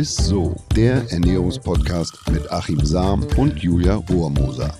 ist 0.00 0.16
so, 0.16 0.56
der 0.74 1.04
Ernährungspodcast 1.10 2.30
mit 2.30 2.50
Achim 2.50 2.82
Sam 2.82 3.22
und 3.36 3.58
Julia 3.58 3.96
Rohrmoser. 3.96 4.74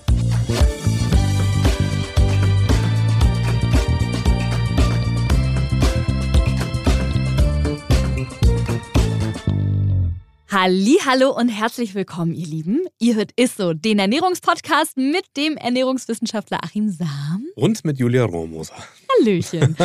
Hallo 10.50 11.36
und 11.36 11.50
herzlich 11.50 11.94
willkommen, 11.94 12.32
ihr 12.32 12.46
Lieben. 12.46 12.86
Ihr 12.98 13.16
hört 13.16 13.32
Isso, 13.38 13.74
den 13.74 13.98
Ernährungspodcast 13.98 14.96
mit 14.96 15.24
dem 15.36 15.58
Ernährungswissenschaftler 15.58 16.64
Achim 16.64 16.88
Sam. 16.88 17.44
Und 17.56 17.84
mit 17.84 17.98
Julia 17.98 18.24
Rohrmoser. 18.24 18.74
Hallöchen. 19.20 19.76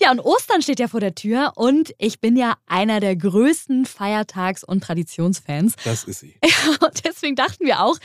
ja, 0.00 0.10
und 0.10 0.20
Ostern 0.20 0.62
steht 0.62 0.80
ja 0.80 0.88
vor 0.88 1.00
der 1.00 1.14
Tür 1.14 1.52
und 1.56 1.94
ich 1.98 2.20
bin 2.20 2.36
ja 2.36 2.54
einer 2.66 3.00
der 3.00 3.16
größten 3.16 3.86
Feiertags- 3.86 4.64
und 4.64 4.82
Traditionsfans. 4.82 5.74
Das 5.84 6.04
ist 6.04 6.20
sie. 6.20 6.34
und 6.80 7.04
deswegen 7.04 7.36
dachten 7.36 7.64
wir 7.64 7.82
auch, 7.82 7.96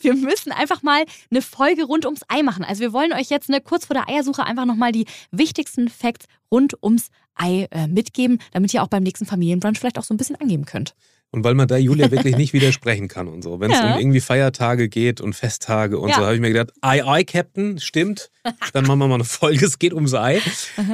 wir 0.00 0.14
müssen 0.14 0.52
einfach 0.52 0.82
mal 0.82 1.04
eine 1.30 1.42
Folge 1.42 1.84
rund 1.84 2.04
ums 2.04 2.20
Ei 2.28 2.42
machen. 2.42 2.64
Also 2.64 2.80
wir 2.80 2.92
wollen 2.92 3.12
euch 3.12 3.30
jetzt 3.30 3.48
eine, 3.48 3.60
kurz 3.60 3.86
vor 3.86 3.94
der 3.94 4.08
Eiersuche 4.08 4.44
einfach 4.44 4.66
nochmal 4.66 4.92
die 4.92 5.06
wichtigsten 5.30 5.88
Facts 5.88 6.26
rund 6.50 6.74
ums 6.82 7.08
Ei 7.34 7.68
äh, 7.70 7.86
mitgeben, 7.86 8.38
damit 8.52 8.74
ihr 8.74 8.82
auch 8.82 8.88
beim 8.88 9.02
nächsten 9.02 9.26
Familienbrunch 9.26 9.78
vielleicht 9.78 9.98
auch 9.98 10.04
so 10.04 10.12
ein 10.12 10.18
bisschen 10.18 10.36
angeben 10.36 10.64
könnt. 10.64 10.94
Und 11.30 11.44
weil 11.44 11.54
man 11.54 11.68
da 11.68 11.76
Julia 11.76 12.10
wirklich 12.10 12.36
nicht 12.36 12.52
widersprechen 12.52 13.08
kann 13.08 13.28
und 13.28 13.42
so. 13.42 13.60
Wenn 13.60 13.70
es 13.70 13.78
ja. 13.78 13.94
um 13.94 14.00
irgendwie 14.00 14.20
Feiertage 14.20 14.88
geht 14.88 15.20
und 15.20 15.34
Festtage 15.34 15.98
und 15.98 16.10
ja. 16.10 16.16
so, 16.16 16.22
habe 16.22 16.34
ich 16.34 16.40
mir 16.40 16.52
gedacht, 16.52 16.72
Ei, 16.80 17.04
Ei, 17.04 17.24
Captain, 17.24 17.78
stimmt. 17.78 18.30
Dann 18.72 18.86
machen 18.86 18.98
wir 18.98 19.08
mal 19.08 19.14
eine 19.14 19.24
Folge, 19.24 19.66
es 19.66 19.78
geht 19.78 19.92
ums 19.92 20.14
Ei. 20.14 20.40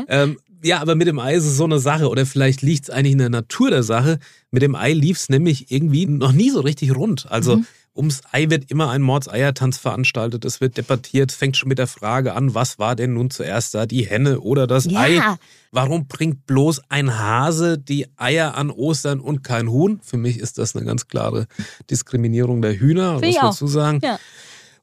ähm, 0.09 0.39
ja, 0.63 0.81
aber 0.81 0.95
mit 0.95 1.07
dem 1.07 1.19
Ei 1.19 1.35
ist 1.35 1.45
es 1.45 1.57
so 1.57 1.65
eine 1.65 1.79
Sache. 1.79 2.09
Oder 2.09 2.25
vielleicht 2.25 2.63
liegt 2.63 2.85
es 2.85 2.91
eigentlich 2.91 3.13
in 3.13 3.19
der 3.19 3.29
Natur 3.29 3.71
der 3.71 3.83
Sache. 3.83 4.19
Mit 4.51 4.63
dem 4.63 4.75
Ei 4.75 4.93
lief 4.93 5.19
es 5.19 5.29
nämlich 5.29 5.71
irgendwie 5.71 6.07
noch 6.07 6.33
nie 6.33 6.51
so 6.51 6.61
richtig 6.61 6.97
rund. 6.97 7.31
Also 7.31 7.59
mhm. 7.59 7.67
Ums 7.97 8.23
Ei 8.33 8.51
wird 8.51 8.71
immer 8.71 8.91
ein 8.91 9.03
Mordseiertanz 9.03 9.79
veranstaltet. 9.79 10.45
Es 10.45 10.61
wird 10.61 10.77
debattiert. 10.77 11.31
Es 11.31 11.37
fängt 11.37 11.57
schon 11.57 11.69
mit 11.69 11.79
der 11.79 11.87
Frage 11.87 12.35
an, 12.35 12.55
was 12.55 12.79
war 12.79 12.97
denn 12.97 13.15
nun 13.15 13.31
zuerst 13.31 13.75
da, 13.75 13.87
die 13.87 14.07
Henne 14.07 14.41
oder 14.41 14.67
das 14.67 14.87
ja. 14.87 15.01
Ei? 15.01 15.21
Warum 15.71 16.07
bringt 16.07 16.47
bloß 16.47 16.83
ein 16.89 17.19
Hase 17.19 17.79
die 17.79 18.07
Eier 18.17 18.57
an 18.57 18.71
Ostern 18.71 19.21
und 19.21 19.43
kein 19.43 19.69
Huhn? 19.69 20.01
Für 20.03 20.17
mich 20.17 20.39
ist 20.39 20.59
das 20.59 20.77
eine 20.77 20.85
ganz 20.85 21.09
klare 21.09 21.47
Diskriminierung 21.91 22.63
der 22.63 22.79
Hühner, 22.79 23.15
muss 23.15 23.23
man 23.23 23.35
dazu 23.35 23.67
sagen. 23.67 24.01
Ja. 24.03 24.19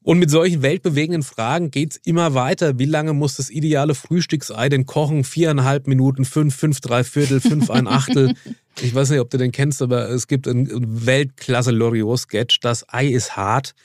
Und 0.04 0.18
mit 0.18 0.32
solchen 0.32 0.64
weltbewegenden 0.64 1.22
Fragen 1.22 1.70
geht 1.70 1.92
es 1.92 1.98
immer 2.04 2.34
weiter. 2.34 2.80
Wie 2.80 2.86
lange 2.86 3.14
muss 3.14 3.36
das 3.36 3.52
ideale 3.52 3.94
Frühstücksei 3.94 4.68
denn 4.68 4.88
kochen? 4.88 5.24
Viereinhalb 5.24 5.86
Minuten, 5.88 6.26
fünf, 6.26 6.56
fünf, 6.56 6.82
drei 6.82 7.04
Viertel, 7.04 7.40
fünf, 7.40 7.70
ein 7.70 7.88
Achtel. 7.88 8.34
Ich 8.82 8.96
weiß 8.96 9.10
nicht, 9.10 9.20
ob 9.20 9.30
du 9.30 9.38
den 9.38 9.52
kennst, 9.52 9.82
aber 9.82 10.10
es 10.10 10.28
gibt 10.28 10.48
einen 10.48 11.06
Weltklasse-Loriot-Sketch. 11.06 12.62
Das 12.62 12.86
Ei 12.88 13.08
ist 13.08 13.36
hart. 13.36 13.76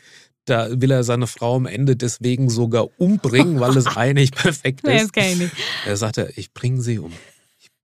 Da 0.45 0.69
will 0.81 0.93
er 0.93 1.03
seine 1.03 1.27
Frau 1.27 1.57
am 1.57 1.67
Ende 1.67 1.97
deswegen 1.97 2.49
sogar 2.49 2.89
umbringen, 2.97 3.59
weil 3.59 3.75
das 3.75 3.87
Ei 3.97 4.13
nicht 4.13 4.37
perfekt 4.37 4.85
ist. 4.85 4.89
Nee, 4.89 5.01
das 5.01 5.13
kann 5.13 5.25
ich 5.25 5.39
nicht. 5.39 5.53
Er 5.87 5.97
sagt 5.97 6.19
er, 6.19 6.39
ich 6.39 6.55
bringe 6.55 6.81
sie 6.81 7.01
um 7.01 7.13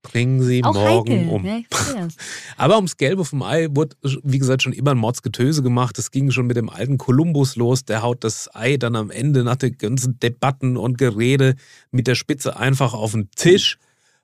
bringen 0.03 0.43
sie 0.43 0.63
Auch 0.63 0.73
morgen 0.75 1.11
heikel. 1.11 1.29
um. 1.29 1.45
Ja, 1.45 2.07
Aber 2.57 2.75
ums 2.75 2.97
Gelbe 2.97 3.25
vom 3.25 3.41
Ei 3.41 3.67
wurde, 3.71 3.95
wie 4.23 4.37
gesagt, 4.37 4.61
schon 4.61 4.73
immer 4.73 4.91
ein 4.91 4.97
Mordsgetöse 4.97 5.63
gemacht. 5.63 5.97
Es 5.97 6.11
ging 6.11 6.29
schon 6.29 6.45
mit 6.45 6.57
dem 6.57 6.69
alten 6.69 6.99
Kolumbus 6.99 7.55
los. 7.55 7.85
Der 7.85 8.03
haut 8.03 8.23
das 8.23 8.53
Ei 8.53 8.77
dann 8.77 8.95
am 8.95 9.09
Ende 9.09 9.43
nach 9.43 9.55
den 9.55 9.77
ganzen 9.77 10.19
Debatten 10.19 10.77
und 10.77 10.99
Gerede 10.99 11.55
mit 11.89 12.05
der 12.05 12.15
Spitze 12.15 12.57
einfach 12.57 12.93
auf 12.93 13.13
den 13.13 13.31
Tisch. 13.31 13.79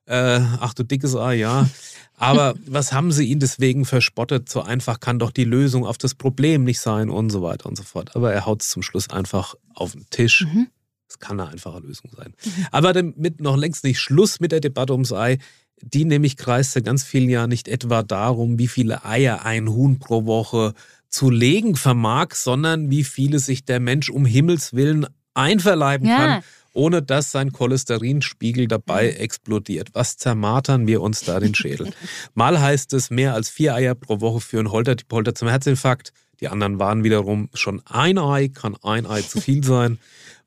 Äh, 0.05 0.41
ach 0.59 0.73
du 0.73 0.83
dickes 0.83 1.15
Ei, 1.15 1.35
ja. 1.35 1.67
Aber 2.17 2.55
was 2.67 2.91
haben 2.91 3.11
sie 3.11 3.25
ihn 3.25 3.39
deswegen 3.39 3.85
verspottet? 3.85 4.49
So 4.49 4.61
einfach 4.61 4.99
kann 4.99 5.17
doch 5.17 5.31
die 5.31 5.45
Lösung 5.45 5.85
auf 5.85 5.97
das 5.97 6.13
Problem 6.13 6.63
nicht 6.65 6.81
sein 6.81 7.09
und 7.09 7.29
so 7.29 7.41
weiter 7.41 7.67
und 7.67 7.77
so 7.77 7.83
fort. 7.83 8.15
Aber 8.15 8.33
er 8.33 8.45
haut 8.45 8.61
es 8.61 8.69
zum 8.69 8.83
Schluss 8.83 9.09
einfach 9.09 9.55
auf 9.73 9.93
den 9.93 10.05
Tisch. 10.09 10.45
Mhm. 10.51 10.67
Es 11.07 11.17
kann 11.17 11.39
eine 11.39 11.49
einfache 11.49 11.79
Lösung 11.79 12.11
sein. 12.15 12.33
Mhm. 12.43 12.67
Aber 12.71 12.93
damit 12.93 13.39
noch 13.39 13.55
längst 13.57 13.83
nicht 13.83 13.99
Schluss 13.99 14.39
mit 14.39 14.51
der 14.51 14.59
Debatte 14.59 14.93
ums 14.93 15.13
Ei. 15.13 15.37
Die 15.81 16.05
nämlich 16.05 16.37
kreist 16.37 16.73
seit 16.73 16.85
ganz 16.85 17.03
vielen 17.03 17.29
Jahren 17.29 17.49
nicht 17.49 17.67
etwa 17.67 18.03
darum, 18.03 18.59
wie 18.59 18.67
viele 18.67 19.05
Eier 19.05 19.45
ein 19.45 19.69
Huhn 19.69 19.99
pro 19.99 20.25
Woche 20.25 20.73
zu 21.09 21.29
legen 21.29 21.75
vermag, 21.75 22.33
sondern 22.33 22.89
wie 22.89 23.03
viele 23.03 23.39
sich 23.39 23.65
der 23.65 23.79
Mensch 23.79 24.09
um 24.09 24.25
Himmels 24.25 24.73
Willen 24.73 25.07
einverleiben 25.33 26.07
ja. 26.07 26.17
kann, 26.17 26.43
ohne 26.73 27.01
dass 27.01 27.31
sein 27.31 27.51
Cholesterinspiegel 27.51 28.67
dabei 28.67 29.09
explodiert. 29.09 29.89
Was 29.93 30.17
zermartern 30.17 30.85
wir 30.85 31.01
uns 31.01 31.21
da 31.21 31.39
den 31.39 31.55
Schädel? 31.55 31.91
Mal 32.35 32.59
heißt 32.59 32.93
es, 32.93 33.09
mehr 33.09 33.33
als 33.33 33.49
vier 33.49 33.73
Eier 33.73 33.95
pro 33.95 34.21
Woche 34.21 34.41
führen 34.41 34.71
Holter 34.71 34.95
die 34.95 35.05
Polter 35.05 35.33
zum 35.33 35.47
Herzinfarkt. 35.47 36.13
Die 36.41 36.47
anderen 36.47 36.79
waren 36.79 37.03
wiederum 37.03 37.49
schon 37.53 37.81
ein 37.85 38.17
Ei, 38.17 38.49
kann 38.49 38.75
ein 38.83 39.05
Ei 39.05 39.21
zu 39.21 39.41
viel 39.41 39.63
sein. 39.63 39.99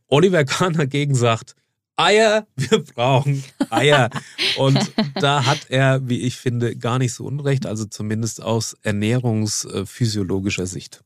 Oliver 0.09 0.44
Kahn 0.44 0.75
dagegen 0.75 1.15
sagt, 1.15 1.54
Eier, 1.97 2.47
wir 2.56 2.84
brauchen 2.84 3.44
Eier. 3.70 4.10
Und 4.56 4.92
da 5.14 5.44
hat 5.47 5.66
er, 5.69 6.08
wie 6.08 6.20
ich 6.20 6.36
finde, 6.36 6.76
gar 6.76 6.98
nicht 6.98 7.14
so 7.14 7.25
unrecht, 7.25 7.66
also 7.66 7.84
zumindest 7.84 8.42
aus 8.42 8.76
ernährungsphysiologischer 8.82 10.66
Sicht. 10.66 11.04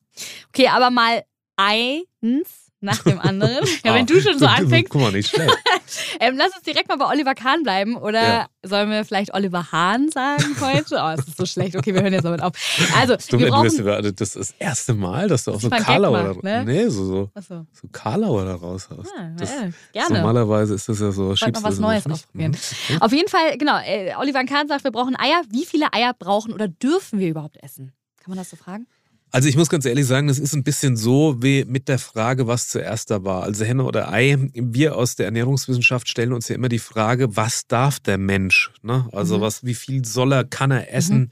Okay, 0.48 0.68
aber 0.68 0.90
mal 0.90 1.24
eins 1.56 2.65
nach 2.80 3.02
dem 3.02 3.18
anderen. 3.18 3.64
Ja, 3.84 3.94
wenn 3.94 4.06
du 4.06 4.20
schon 4.20 4.38
so 4.38 4.46
anfängst. 4.46 4.90
Guck 4.90 5.00
mal, 5.00 5.12
nicht 5.12 5.28
schlecht. 5.28 5.56
ähm, 6.20 6.34
lass 6.36 6.54
uns 6.54 6.62
direkt 6.62 6.88
mal 6.88 6.96
bei 6.96 7.06
Oliver 7.06 7.34
Kahn 7.34 7.62
bleiben. 7.62 7.96
Oder 7.96 8.22
ja. 8.22 8.46
sollen 8.62 8.90
wir 8.90 9.04
vielleicht 9.04 9.32
Oliver 9.32 9.70
Hahn 9.70 10.10
sagen 10.10 10.56
heute? 10.60 10.96
Oh, 11.00 11.14
es 11.16 11.28
ist 11.28 11.36
so 11.36 11.46
schlecht. 11.46 11.76
Okay, 11.76 11.94
wir 11.94 12.02
hören 12.02 12.12
jetzt 12.12 12.24
damit 12.24 12.42
auf. 12.42 12.52
Also, 12.96 13.16
du, 13.16 13.38
wir 13.38 13.50
brauchen, 13.50 13.76
du 13.76 14.12
das 14.12 14.34
ist 14.34 14.36
das 14.36 14.54
erste 14.58 14.94
Mal, 14.94 15.28
dass 15.28 15.44
du 15.44 15.52
auch 15.52 15.60
so 15.60 15.70
Karlauer 15.70 16.34
macht, 16.34 16.42
ne? 16.42 16.64
Nee, 16.64 16.88
so, 16.88 17.04
so, 17.04 17.30
so. 17.36 17.66
so 17.72 17.88
Karlauer 17.92 18.44
da 18.44 18.54
raus 18.56 18.88
hast. 18.90 19.12
Ja, 19.16 19.30
das, 19.36 19.50
ja, 19.50 19.68
gerne. 19.92 20.18
Normalerweise 20.18 20.74
ist 20.74 20.88
das 20.88 20.98
ja 20.98 21.12
so. 21.12 21.36
Schiebst 21.36 21.62
noch 21.62 21.68
was 21.68 21.78
Neues 21.78 22.06
ausprobieren. 22.06 22.56
Mhm. 22.88 23.02
Auf 23.02 23.12
jeden 23.12 23.28
Fall, 23.28 23.56
genau. 23.58 23.78
Äh, 23.84 24.14
Oliver 24.18 24.44
Kahn 24.44 24.68
sagt, 24.68 24.84
wir 24.84 24.90
brauchen 24.90 25.16
Eier. 25.16 25.42
Wie 25.50 25.64
viele 25.64 25.92
Eier 25.92 26.12
brauchen 26.18 26.52
oder 26.52 26.66
dürfen 26.66 27.20
wir 27.20 27.28
überhaupt 27.28 27.62
essen? 27.62 27.92
Kann 28.22 28.30
man 28.30 28.38
das 28.38 28.50
so 28.50 28.56
fragen? 28.56 28.86
Also 29.32 29.48
ich 29.48 29.56
muss 29.56 29.68
ganz 29.68 29.84
ehrlich 29.84 30.06
sagen, 30.06 30.28
das 30.28 30.38
ist 30.38 30.54
ein 30.54 30.62
bisschen 30.62 30.96
so 30.96 31.36
wie 31.42 31.64
mit 31.64 31.88
der 31.88 31.98
Frage, 31.98 32.46
was 32.46 32.68
zuerst 32.68 33.10
da 33.10 33.24
war. 33.24 33.42
Also 33.42 33.64
Henne 33.64 33.84
oder 33.84 34.10
Ei. 34.12 34.38
Wir 34.54 34.96
aus 34.96 35.16
der 35.16 35.26
Ernährungswissenschaft 35.26 36.08
stellen 36.08 36.32
uns 36.32 36.48
ja 36.48 36.54
immer 36.54 36.68
die 36.68 36.78
Frage, 36.78 37.36
was 37.36 37.66
darf 37.66 38.00
der 38.00 38.18
Mensch? 38.18 38.70
Ne? 38.82 39.08
Also 39.12 39.38
mhm. 39.38 39.40
was, 39.42 39.64
wie 39.64 39.74
viel 39.74 40.04
soll 40.04 40.32
er, 40.32 40.44
kann 40.44 40.70
er 40.70 40.94
essen? 40.94 41.18
Mhm. 41.18 41.28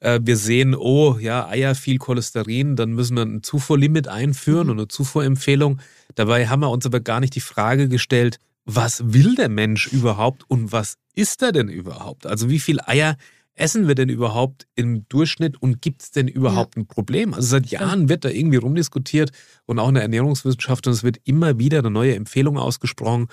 Äh, 0.00 0.20
wir 0.22 0.36
sehen, 0.36 0.74
oh 0.74 1.16
ja, 1.18 1.48
Eier, 1.48 1.74
viel 1.74 1.98
Cholesterin, 1.98 2.76
dann 2.76 2.90
müssen 2.90 3.16
wir 3.16 3.22
ein 3.22 3.42
Zufuhrlimit 3.42 4.08
einführen 4.08 4.66
mhm. 4.66 4.72
und 4.72 4.78
eine 4.78 4.88
Zufuhrempfehlung. 4.88 5.80
Dabei 6.16 6.48
haben 6.48 6.60
wir 6.60 6.70
uns 6.70 6.86
aber 6.86 7.00
gar 7.00 7.20
nicht 7.20 7.34
die 7.34 7.40
Frage 7.40 7.88
gestellt, 7.88 8.38
was 8.64 9.14
will 9.14 9.34
der 9.34 9.48
Mensch 9.48 9.86
überhaupt 9.86 10.44
und 10.48 10.72
was 10.72 10.96
ist 11.14 11.42
er 11.42 11.52
denn 11.52 11.68
überhaupt? 11.68 12.26
Also 12.26 12.50
wie 12.50 12.60
viel 12.60 12.80
Eier 12.84 13.16
essen 13.58 13.88
wir 13.88 13.94
denn 13.94 14.08
überhaupt 14.08 14.66
im 14.74 15.08
Durchschnitt 15.08 15.60
und 15.60 15.82
gibt 15.82 16.02
es 16.02 16.10
denn 16.10 16.28
überhaupt 16.28 16.76
ja. 16.76 16.82
ein 16.82 16.86
Problem? 16.86 17.34
Also 17.34 17.48
seit 17.48 17.66
Jahren 17.66 18.08
wird 18.08 18.24
da 18.24 18.28
irgendwie 18.28 18.58
rumdiskutiert 18.58 19.30
und 19.66 19.78
auch 19.78 19.88
in 19.88 19.94
der 19.94 20.02
Ernährungswissenschaft 20.04 20.86
und 20.86 20.92
es 20.92 21.02
wird 21.02 21.18
immer 21.24 21.58
wieder 21.58 21.78
eine 21.78 21.90
neue 21.90 22.14
Empfehlung 22.14 22.58
ausgesprochen. 22.58 23.28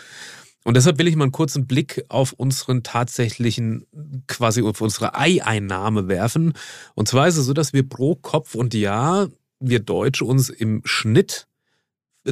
Und 0.64 0.76
deshalb 0.76 0.98
will 0.98 1.08
ich 1.08 1.16
mal 1.16 1.26
einen 1.26 1.32
kurzen 1.32 1.68
Blick 1.68 2.04
auf 2.10 2.34
unseren 2.34 2.82
tatsächlichen, 2.82 3.86
quasi 4.28 4.64
auf 4.64 4.82
unsere 4.82 5.16
Eieinnahme 5.16 6.08
werfen. 6.08 6.54
Und 6.96 7.08
zwar 7.08 7.28
ist 7.28 7.38
es 7.38 7.46
so, 7.46 7.54
dass 7.54 7.72
wir 7.72 7.88
pro 7.88 8.16
Kopf 8.16 8.56
und 8.56 8.74
Jahr, 8.74 9.30
wir 9.60 9.80
Deutsche 9.80 10.26
uns 10.26 10.50
im 10.50 10.82
Schnitt 10.84 11.48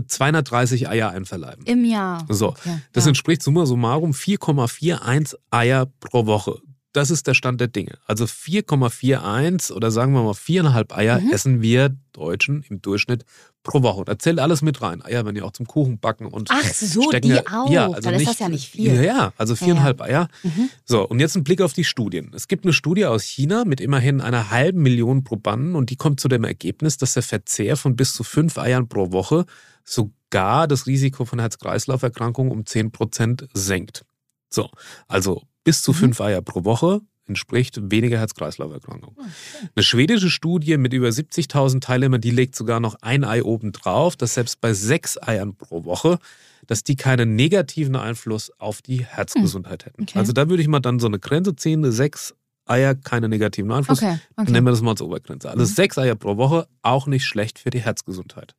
230 0.08 0.90
Eier 0.90 1.12
einverleiben. 1.12 1.66
Im 1.66 1.86
Jahr. 1.86 2.26
So. 2.28 2.50
Okay, 2.50 2.80
das 2.92 3.06
ja. 3.06 3.10
entspricht 3.10 3.44
summa 3.44 3.68
summarum 3.68 4.12
4,41 4.12 5.36
Eier 5.52 5.86
pro 6.00 6.26
Woche 6.26 6.60
das 6.94 7.10
ist 7.10 7.28
der 7.28 7.34
Stand 7.34 7.60
der 7.60 7.68
Dinge. 7.68 7.98
Also 8.06 8.26
4,41 8.26 9.72
oder 9.74 9.92
sagen 9.92 10.14
wir 10.14 10.24
mal 10.24 10.34
viereinhalb 10.34 10.96
Eier 10.96 11.20
mhm. 11.20 11.32
essen 11.32 11.62
wir 11.62 11.96
Deutschen 12.14 12.64
im 12.70 12.82
Durchschnitt 12.82 13.26
pro 13.64 13.82
Woche. 13.82 14.06
Da 14.06 14.20
zählt 14.20 14.40
alles 14.40 14.62
mit 14.62 14.82
rein. 14.82 15.04
Eier 15.04 15.26
werden 15.26 15.36
ja 15.36 15.44
auch 15.44 15.52
zum 15.52 15.66
Kuchen 15.66 16.00
backen 16.00 16.28
und 16.28 16.50
Ach 16.52 16.64
so, 16.64 17.02
stecken 17.04 17.30
die 17.30 17.48
auch. 17.48 17.70
Ja, 17.70 17.88
also 17.88 18.02
Dann 18.02 18.14
nicht, 18.14 18.24
ist 18.24 18.30
das 18.30 18.40
ja 18.40 18.50
nicht 18.50 18.70
viel. 18.70 18.94
Ja, 18.94 19.02
ja 19.02 19.34
also 19.38 19.56
viereinhalb 19.56 20.00
ja, 20.02 20.08
ja. 20.08 20.12
Eier. 20.22 20.28
Mhm. 20.44 20.70
So, 20.86 21.08
und 21.08 21.20
jetzt 21.20 21.36
ein 21.36 21.44
Blick 21.44 21.62
auf 21.62 21.74
die 21.74 21.84
Studien. 21.84 22.32
Es 22.36 22.48
gibt 22.48 22.66
eine 22.66 22.74
Studie 22.74 23.06
aus 23.06 23.24
China 23.24 23.66
mit 23.66 23.82
immerhin 23.82 24.22
einer 24.22 24.52
halben 24.52 24.82
Million 24.84 25.24
Probanden 25.24 25.76
und 25.76 25.90
die 25.90 25.96
kommt 25.96 26.20
zu 26.20 26.28
dem 26.28 26.44
Ergebnis, 26.44 26.98
dass 26.98 27.16
der 27.16 27.24
Verzehr 27.24 27.76
von 27.76 27.96
bis 27.96 28.14
zu 28.14 28.24
fünf 28.24 28.58
Eiern 28.58 28.88
pro 28.88 29.12
Woche 29.12 29.46
sogar 29.84 30.68
das 30.68 30.86
Risiko 30.86 31.26
von 31.26 31.40
Herz-Kreislauf-Erkrankungen 31.40 32.52
um 32.52 32.66
10 32.66 32.92
Prozent 32.92 33.48
senkt. 33.54 34.06
So, 34.50 34.70
also 35.08 35.42
bis 35.64 35.82
zu 35.82 35.92
mhm. 35.92 35.96
fünf 35.96 36.22
Eier 36.22 36.42
pro 36.42 36.64
Woche 36.64 37.02
entspricht 37.26 37.80
weniger 37.90 38.20
Herz-Kreislauf-Erkrankungen. 38.20 39.16
Okay. 39.18 39.70
Eine 39.76 39.84
schwedische 39.84 40.30
Studie 40.30 40.78
mit 40.78 40.94
über 40.94 41.08
70.000 41.08 41.82
Teilnehmern, 41.82 42.22
die 42.22 42.32
legt 42.32 42.56
sogar 42.56 42.80
noch 42.80 42.96
ein 43.02 43.24
Ei 43.24 43.44
oben 43.44 43.72
drauf, 43.72 44.16
dass 44.16 44.34
selbst 44.34 44.60
bei 44.60 44.74
sechs 44.74 45.22
Eiern 45.22 45.56
pro 45.56 45.86
Woche, 45.86 46.20
dass 46.68 46.84
die 46.84 46.96
keinen 46.96 47.36
negativen 47.36 47.96
Einfluss 47.96 48.52
auf 48.60 48.82
die 48.82 49.06
Herzgesundheit 49.06 49.86
hätten. 49.86 50.04
Okay. 50.04 50.20
Also 50.20 50.34
da 50.34 50.50
würde 50.50 50.62
ich 50.62 50.68
mal 50.68 50.80
dann 50.80 51.00
so 51.00 51.08
eine 51.08 51.20
Grenze 51.20 51.56
ziehen, 51.56 51.90
sechs 51.92 52.36
Eier 52.66 52.96
keine 52.96 53.30
negativen 53.30 53.72
Einfluss. 53.72 54.02
Okay, 54.02 54.20
okay. 54.38 54.52
Nehmen 54.52 54.68
wir 54.68 54.72
das 54.72 54.82
mal 54.82 54.92
als 54.92 55.02
Obergrenze. 55.02 55.50
Also 55.50 55.64
mhm. 55.64 55.68
sechs 55.68 55.98
Eier 55.98 56.16
pro 56.16 56.38
Woche 56.38 56.68
auch 56.82 57.08
nicht 57.08 57.26
schlecht 57.26 57.60
für 57.60 57.70
die 57.70 57.82
Herzgesundheit. 57.82 58.56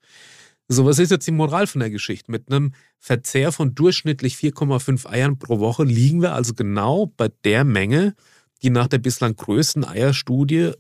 So, 0.69 0.87
was 0.87 0.99
ist 0.99 1.11
jetzt 1.11 1.27
die 1.27 1.33
Moral 1.33 1.67
von 1.67 1.81
der 1.81 1.91
Geschichte? 1.91 2.31
Mit 2.31 2.51
einem 2.51 2.73
Verzehr 2.99 3.53
von 3.53 3.75
durchschnittlich 3.75 4.37
4,5 4.37 5.07
Eiern 5.07 5.39
pro 5.39 5.59
Woche 5.59 5.85
liegen 5.85 6.23
wir 6.23 6.33
also 6.33 6.55
genau 6.55 7.13
bei 7.17 7.29
der 7.45 7.65
Menge, 7.65 8.15
die 8.63 8.71
nach 8.71 8.89
der 8.89 8.99
bislang 8.99 9.37
größten 9.37 9.85
Eierstudie 9.85 10.73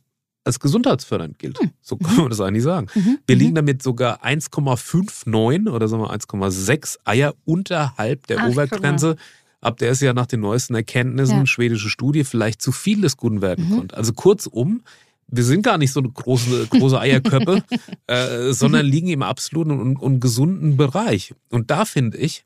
als 0.45 0.61
gesundheitsfördernd 0.61 1.39
gilt. 1.39 1.59
Hm. 1.59 1.71
So 1.81 1.97
kann 1.97 2.17
man 2.17 2.31
das 2.31 2.41
eigentlich 2.41 2.63
sagen. 2.63 2.87
Mhm. 2.95 3.19
Wir 3.27 3.37
liegen 3.37 3.51
mhm. 3.53 3.57
damit 3.57 3.83
sogar 3.83 4.25
1,59 4.25 5.71
oder 5.71 5.89
sagen 5.89 6.03
wir 6.03 6.11
1,6 6.13 6.99
Eier 7.05 7.35
unterhalb 7.45 8.27
der 8.27 8.41
Ach, 8.41 8.49
Obergrenze, 8.49 9.17
ab 9.61 9.79
der 9.79 9.91
es 9.91 10.01
ja 10.01 10.13
nach 10.13 10.27
den 10.27 10.41
neuesten 10.41 10.75
Erkenntnissen, 10.75 11.39
ja. 11.39 11.47
schwedische 11.47 11.89
Studie, 11.89 12.25
vielleicht 12.25 12.61
zu 12.61 12.73
viel 12.73 13.01
des 13.01 13.17
Guten 13.17 13.41
werden 13.41 13.69
mhm. 13.69 13.77
konnte. 13.77 13.97
Also 13.97 14.13
kurzum, 14.13 14.83
wir 15.27 15.45
sind 15.45 15.63
gar 15.63 15.79
nicht 15.79 15.93
so 15.93 16.01
eine 16.01 16.11
große, 16.11 16.67
große 16.69 16.99
Eierköppe, 16.99 17.63
äh, 18.07 18.53
sondern 18.53 18.87
liegen 18.87 19.09
im 19.09 19.23
absoluten 19.23 19.81
und, 19.81 19.97
und 19.97 20.21
gesunden 20.21 20.77
Bereich. 20.77 21.35
Und 21.51 21.71
da 21.71 21.85
finde 21.85 22.19
ich, 22.19 22.45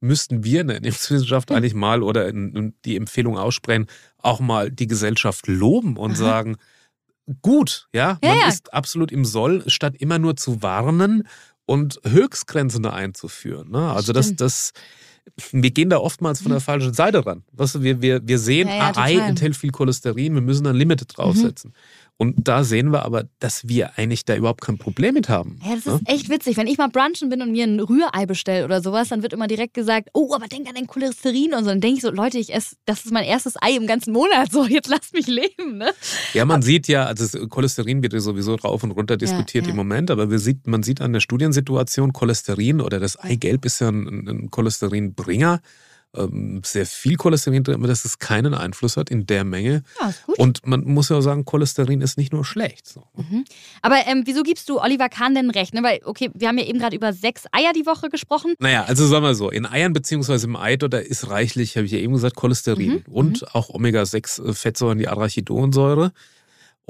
müssten 0.00 0.44
wir 0.44 0.62
in 0.62 0.68
der 0.68 0.76
Ernährungswissenschaft 0.76 1.50
eigentlich 1.50 1.74
mal 1.74 2.02
oder 2.02 2.28
in, 2.28 2.54
in 2.54 2.74
die 2.84 2.96
Empfehlung 2.96 3.38
aussprechen, 3.38 3.86
auch 4.18 4.40
mal 4.40 4.70
die 4.70 4.86
Gesellschaft 4.86 5.46
loben 5.46 5.96
und 5.96 6.12
Aha. 6.12 6.18
sagen, 6.18 6.56
gut, 7.42 7.88
ja, 7.92 8.18
ja 8.22 8.28
man 8.28 8.38
ja. 8.38 8.48
ist 8.48 8.72
absolut 8.72 9.12
im 9.12 9.24
Soll, 9.24 9.62
statt 9.68 9.94
immer 9.98 10.18
nur 10.18 10.36
zu 10.36 10.62
warnen 10.62 11.26
und 11.66 12.00
Höchstgrenzen 12.04 12.84
einzuführen. 12.86 13.70
Ne? 13.70 13.92
Also 13.92 14.12
das, 14.12 14.34
das, 14.34 14.72
wir 15.52 15.70
gehen 15.70 15.90
da 15.90 15.98
oftmals 15.98 16.40
von 16.40 16.52
der 16.52 16.60
falschen 16.60 16.92
Seite 16.92 17.24
ran. 17.24 17.44
Weißt 17.52 17.76
du, 17.76 17.82
wir, 17.82 18.02
wir, 18.02 18.26
wir 18.26 18.38
sehen, 18.38 18.68
ja, 18.68 18.92
ja, 18.92 18.92
Ei 18.96 19.16
enthält 19.16 19.56
viel 19.56 19.70
Cholesterin, 19.70 20.34
wir 20.34 20.42
müssen 20.42 20.66
ein 20.66 20.76
Limit 20.76 21.04
draufsetzen. 21.06 21.70
Mhm. 21.70 22.09
Und 22.20 22.36
da 22.36 22.64
sehen 22.64 22.92
wir 22.92 23.06
aber, 23.06 23.24
dass 23.38 23.66
wir 23.66 23.96
eigentlich 23.96 24.26
da 24.26 24.36
überhaupt 24.36 24.60
kein 24.60 24.76
Problem 24.76 25.14
mit 25.14 25.30
haben. 25.30 25.58
Ja, 25.64 25.74
das 25.74 25.86
ist 25.86 26.02
echt 26.04 26.28
witzig. 26.28 26.58
Wenn 26.58 26.66
ich 26.66 26.76
mal 26.76 26.90
brunchen 26.90 27.30
bin 27.30 27.40
und 27.40 27.50
mir 27.50 27.64
ein 27.64 27.80
Rührei 27.80 28.26
bestelle 28.26 28.66
oder 28.66 28.82
sowas, 28.82 29.08
dann 29.08 29.22
wird 29.22 29.32
immer 29.32 29.46
direkt 29.46 29.72
gesagt, 29.72 30.10
oh, 30.12 30.34
aber 30.34 30.46
denk 30.46 30.68
an 30.68 30.74
dein 30.74 30.86
Cholesterin 30.86 31.54
und 31.54 31.64
so. 31.64 31.70
Dann 31.70 31.80
denke 31.80 31.96
ich 31.96 32.02
so, 32.02 32.10
Leute, 32.10 32.36
ich 32.36 32.52
esse, 32.52 32.76
das 32.84 33.06
ist 33.06 33.12
mein 33.12 33.24
erstes 33.24 33.54
Ei 33.62 33.70
im 33.74 33.86
ganzen 33.86 34.12
Monat. 34.12 34.52
So, 34.52 34.66
jetzt 34.66 34.90
lasst 34.90 35.14
mich 35.14 35.28
leben. 35.28 35.78
Ne? 35.78 35.92
Ja, 36.34 36.44
man 36.44 36.56
aber, 36.56 36.62
sieht 36.66 36.88
ja, 36.88 37.06
also 37.06 37.46
Cholesterin 37.48 38.02
wird 38.02 38.12
ja 38.12 38.20
sowieso 38.20 38.54
rauf 38.56 38.82
und 38.82 38.90
runter 38.90 39.16
diskutiert 39.16 39.64
ja, 39.64 39.68
ja. 39.68 39.70
im 39.70 39.76
Moment, 39.76 40.10
aber 40.10 40.30
wir 40.30 40.40
sieht, 40.40 40.66
man 40.66 40.82
sieht 40.82 41.00
an 41.00 41.14
der 41.14 41.20
Studiensituation, 41.20 42.12
Cholesterin 42.12 42.82
oder 42.82 43.00
das 43.00 43.18
Eigelb 43.18 43.64
ist 43.64 43.80
ja 43.80 43.88
ein, 43.88 44.28
ein 44.28 44.50
Cholesterinbringer 44.50 45.62
sehr 46.12 46.86
viel 46.86 47.16
Cholesterin 47.16 47.62
drin, 47.62 47.76
aber 47.76 47.86
dass 47.86 48.04
es 48.04 48.18
keinen 48.18 48.52
Einfluss 48.52 48.96
hat 48.96 49.10
in 49.10 49.26
der 49.26 49.44
Menge. 49.44 49.82
Ja, 50.00 50.12
gut. 50.26 50.38
Und 50.38 50.66
man 50.66 50.82
muss 50.84 51.08
ja 51.08 51.16
auch 51.16 51.20
sagen, 51.20 51.44
Cholesterin 51.44 52.00
ist 52.00 52.18
nicht 52.18 52.32
nur 52.32 52.44
schlecht. 52.44 52.96
Mhm. 53.16 53.44
Aber 53.80 53.96
ähm, 54.06 54.22
wieso 54.24 54.42
gibst 54.42 54.68
du 54.68 54.80
Oliver 54.80 55.08
Kahn 55.08 55.34
denn 55.36 55.50
recht? 55.50 55.72
Ne? 55.72 55.82
Weil, 55.84 56.00
okay, 56.04 56.30
wir 56.34 56.48
haben 56.48 56.58
ja 56.58 56.64
eben 56.64 56.80
gerade 56.80 56.96
über 56.96 57.12
sechs 57.12 57.44
Eier 57.52 57.72
die 57.72 57.86
Woche 57.86 58.08
gesprochen. 58.08 58.54
Naja, 58.58 58.84
also 58.84 59.06
sagen 59.06 59.24
wir 59.24 59.34
so, 59.34 59.50
in 59.50 59.66
Eiern 59.66 59.92
bzw. 59.92 60.44
im 60.44 60.56
Ei, 60.56 60.76
da 60.76 60.98
ist 60.98 61.28
reichlich, 61.28 61.76
habe 61.76 61.86
ich 61.86 61.92
ja 61.92 61.98
eben 61.98 62.12
gesagt, 62.12 62.34
Cholesterin 62.34 63.04
mhm. 63.06 63.12
und 63.12 63.42
mhm. 63.42 63.48
auch 63.52 63.68
Omega-6-Fettsäuren, 63.68 64.98
die 64.98 65.08
Arachidonsäure 65.08 66.12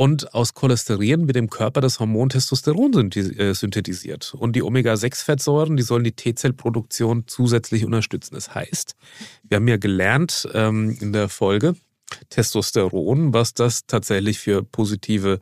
und 0.00 0.32
aus 0.32 0.54
Cholesterin 0.54 1.26
mit 1.26 1.36
dem 1.36 1.50
Körper 1.50 1.82
das 1.82 2.00
Hormon 2.00 2.30
Testosteron 2.30 3.12
äh, 3.12 3.52
synthetisiert. 3.52 4.32
Und 4.32 4.56
die 4.56 4.62
Omega-6-Fettsäuren, 4.62 5.76
die 5.76 5.82
sollen 5.82 6.04
die 6.04 6.12
T-Zellproduktion 6.12 7.24
zusätzlich 7.26 7.84
unterstützen. 7.84 8.34
Das 8.34 8.54
heißt, 8.54 8.96
wir 9.42 9.56
haben 9.56 9.68
ja 9.68 9.76
gelernt 9.76 10.48
ähm, 10.54 10.96
in 11.02 11.12
der 11.12 11.28
Folge 11.28 11.74
Testosteron, 12.30 13.34
was 13.34 13.52
das 13.52 13.84
tatsächlich 13.86 14.38
für 14.38 14.62
positive 14.62 15.38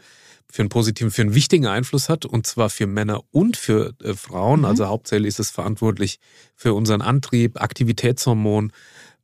für 0.50 0.62
einen 0.62 0.70
positiven, 0.70 1.12
für 1.12 1.22
einen 1.22 1.34
wichtigen 1.34 1.66
Einfluss 1.66 2.08
hat, 2.08 2.24
und 2.24 2.46
zwar 2.46 2.68
für 2.68 2.88
Männer 2.88 3.20
und 3.30 3.56
für 3.56 3.94
äh, 4.02 4.14
Frauen. 4.14 4.60
Mhm. 4.60 4.64
Also 4.64 4.88
hauptsächlich 4.88 5.28
ist 5.28 5.38
es 5.38 5.50
verantwortlich 5.50 6.18
für 6.56 6.74
unseren 6.74 7.02
Antrieb, 7.02 7.60
Aktivitätshormon, 7.60 8.72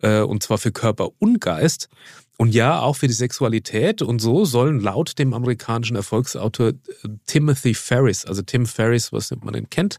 äh, 0.01 0.21
und 0.21 0.45
zwar 0.45 0.59
für 0.59 0.71
Körper 0.71 1.11
und 1.19 1.41
Geist. 1.41 1.89
Und 2.37 2.53
ja, 2.53 2.81
auch 2.81 2.97
für 2.97 3.07
die 3.07 3.15
Sexualität. 3.15 4.03
Und 4.03 4.21
so 4.21 4.45
sollen 4.45 4.81
laut 4.81 5.19
dem 5.19 5.35
amerikanischen 5.35 5.97
Erfolgsautor 5.97 6.69
äh, 6.69 6.75
Timothy 7.27 7.75
Ferris, 7.75 8.25
also 8.25 8.43
Tim 8.43 8.67
Ferris, 8.67 9.13
was 9.13 9.33
man 9.43 9.55
den 9.55 9.71
kennt, 9.71 9.99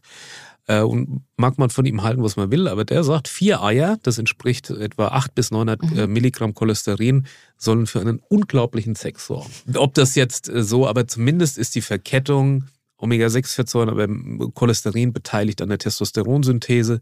äh, 0.66 0.80
und 0.80 1.22
mag 1.36 1.58
man 1.58 1.70
von 1.70 1.86
ihm 1.86 2.02
halten, 2.02 2.22
was 2.22 2.36
man 2.36 2.50
will, 2.50 2.68
aber 2.68 2.84
der 2.84 3.04
sagt, 3.04 3.28
vier 3.28 3.62
Eier, 3.62 3.98
das 4.02 4.18
entspricht 4.18 4.70
etwa 4.70 5.08
800 5.08 5.34
bis 5.34 5.50
900 5.50 5.82
mhm. 5.82 5.98
Äh, 5.98 6.06
Milligramm 6.06 6.54
Cholesterin, 6.54 7.26
sollen 7.56 7.86
für 7.86 8.00
einen 8.00 8.20
unglaublichen 8.28 8.96
Sex 8.96 9.26
sorgen. 9.26 9.50
Ob 9.76 9.94
das 9.94 10.14
jetzt 10.14 10.50
so, 10.52 10.86
aber 10.86 11.06
zumindest 11.06 11.56
ist 11.56 11.74
die 11.74 11.82
Verkettung 11.82 12.64
Omega-6-Fettsäuren, 12.98 13.90
aber 13.90 14.08
Cholesterin 14.54 15.12
beteiligt 15.12 15.60
an 15.60 15.68
der 15.68 15.78
Testosteronsynthese 15.78 17.00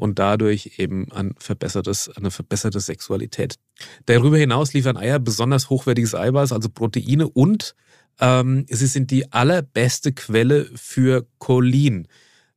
und 0.00 0.18
dadurch 0.18 0.78
eben 0.78 1.12
ein 1.12 1.34
verbessertes, 1.38 2.10
eine 2.16 2.30
verbesserte 2.30 2.80
Sexualität. 2.80 3.56
Darüber 4.06 4.38
hinaus 4.38 4.72
liefern 4.72 4.96
Eier 4.96 5.18
besonders 5.18 5.68
hochwertiges 5.68 6.14
Eiweiß, 6.14 6.52
also 6.52 6.70
Proteine 6.70 7.28
und 7.28 7.74
ähm, 8.18 8.64
sie 8.68 8.86
sind 8.86 9.10
die 9.10 9.30
allerbeste 9.30 10.12
Quelle 10.12 10.70
für 10.74 11.26
Cholin. 11.38 12.08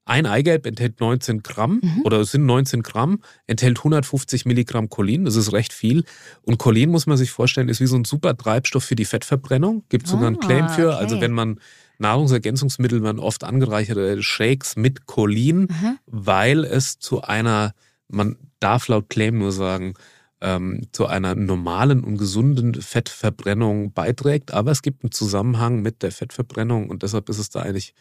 Ein 0.05 0.25
Eigelb 0.25 0.65
enthält 0.65 0.99
19 0.99 1.43
Gramm 1.43 1.79
mhm. 1.81 2.01
oder 2.03 2.19
es 2.19 2.31
sind 2.31 2.45
19 2.45 2.81
Gramm, 2.81 3.21
enthält 3.47 3.77
150 3.77 4.45
Milligramm 4.45 4.89
Cholin, 4.89 5.25
das 5.25 5.35
ist 5.35 5.53
recht 5.53 5.71
viel. 5.71 6.03
Und 6.41 6.57
Cholin 6.59 6.89
muss 6.91 7.07
man 7.07 7.17
sich 7.17 7.31
vorstellen, 7.31 7.69
ist 7.69 7.79
wie 7.79 7.87
so 7.87 7.95
ein 7.95 8.05
super 8.05 8.35
Treibstoff 8.35 8.83
für 8.83 8.95
die 8.95 9.05
Fettverbrennung. 9.05 9.83
Gibt 9.87 10.07
sogar 10.07 10.27
einen 10.27 10.39
Claim 10.39 10.67
für. 10.69 10.91
Also 10.91 10.93
okay. 10.93 11.03
Also 11.03 11.21
wenn 11.21 11.31
man 11.31 11.59
Nahrungsergänzungsmittel 12.03 13.01
werden 13.01 13.19
oft 13.19 13.43
angereicherte 13.43 14.21
Shakes 14.21 14.75
mit 14.75 15.07
Cholin, 15.07 15.61
mhm. 15.61 15.97
weil 16.05 16.63
es 16.63 16.99
zu 16.99 17.21
einer, 17.21 17.73
man 18.07 18.37
darf 18.59 18.87
laut 18.87 19.09
Claim 19.09 19.39
nur 19.39 19.51
sagen, 19.51 19.95
ähm, 20.41 20.81
zu 20.91 21.07
einer 21.07 21.35
normalen 21.35 22.03
und 22.03 22.17
gesunden 22.17 22.75
Fettverbrennung 22.75 23.93
beiträgt. 23.93 24.53
Aber 24.53 24.71
es 24.71 24.81
gibt 24.81 25.03
einen 25.03 25.11
Zusammenhang 25.11 25.81
mit 25.81 26.03
der 26.03 26.11
Fettverbrennung 26.11 26.89
und 26.89 27.01
deshalb 27.01 27.29
ist 27.29 27.39
es 27.39 27.49
da 27.49 27.61
eigentlich 27.61 27.93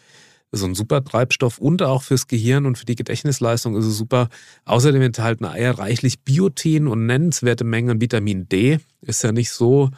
so 0.50 0.66
ein 0.66 0.74
super 0.74 1.02
Treibstoff 1.02 1.58
und 1.58 1.82
auch 1.82 2.02
fürs 2.02 2.26
Gehirn 2.26 2.66
und 2.66 2.76
für 2.76 2.84
die 2.84 2.96
Gedächtnisleistung 2.96 3.74
ist 3.76 3.86
es 3.86 3.96
super. 3.96 4.28
Außerdem 4.66 5.00
enthalten 5.00 5.46
Eier 5.46 5.78
reichlich 5.78 6.20
Biotin 6.20 6.88
und 6.88 7.06
nennenswerte 7.06 7.64
Mengen 7.64 8.02
Vitamin 8.02 8.48
D. 8.48 8.78
Ist 9.00 9.24
ja 9.24 9.32
nicht 9.32 9.50
so 9.50 9.90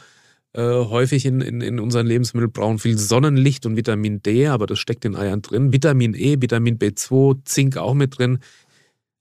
äh, 0.55 0.61
häufig 0.61 1.25
in, 1.25 1.41
in, 1.41 1.59
in 1.59 1.79
unseren 1.79 2.07
Lebensmitteln 2.07 2.51
brauchen 2.51 2.79
viel 2.79 2.97
Sonnenlicht 2.97 3.65
und 3.65 3.75
Vitamin 3.75 4.23
D, 4.23 4.47
aber 4.47 4.67
das 4.67 4.79
steckt 4.79 5.03
in 5.03 5.15
Eiern 5.15 5.41
drin. 5.41 5.73
Vitamin 5.73 6.13
E, 6.13 6.41
Vitamin 6.41 6.79
B2, 6.79 7.39
Zink 7.43 7.75
auch 7.77 7.93
mit 7.93 8.17
drin. 8.17 8.39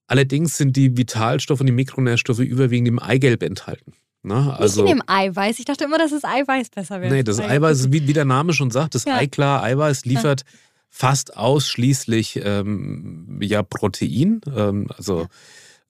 Allerdings 0.06 0.56
sind 0.56 0.76
die 0.76 0.96
Vitalstoffe 0.96 1.60
und 1.60 1.66
die 1.66 1.72
Mikronährstoffe 1.72 2.38
überwiegend 2.38 2.88
im 2.88 2.98
Eigelb 3.00 3.42
enthalten. 3.42 3.94
Na, 4.22 4.54
also, 4.54 4.82
Nicht 4.82 4.92
in 4.92 4.98
dem 4.98 5.04
Eiweiß. 5.06 5.58
Ich 5.58 5.64
dachte 5.64 5.84
immer, 5.84 5.98
dass 5.98 6.12
das 6.12 6.24
Eiweiß 6.24 6.70
besser 6.70 7.00
wäre. 7.00 7.12
Nee, 7.12 7.22
das 7.24 7.40
Eiweiß, 7.40 7.92
wie, 7.92 8.06
wie 8.06 8.12
der 8.12 8.24
Name 8.24 8.52
schon 8.52 8.70
sagt, 8.70 8.94
das 8.94 9.04
ja. 9.04 9.16
Eiklar 9.16 9.62
Eiweiß 9.62 10.04
liefert 10.04 10.42
ja. 10.42 10.58
fast 10.88 11.36
ausschließlich 11.36 12.40
ähm, 12.42 13.38
ja, 13.42 13.62
Protein. 13.62 14.40
Ähm, 14.54 14.86
also 14.96 15.22
ja. 15.22 15.28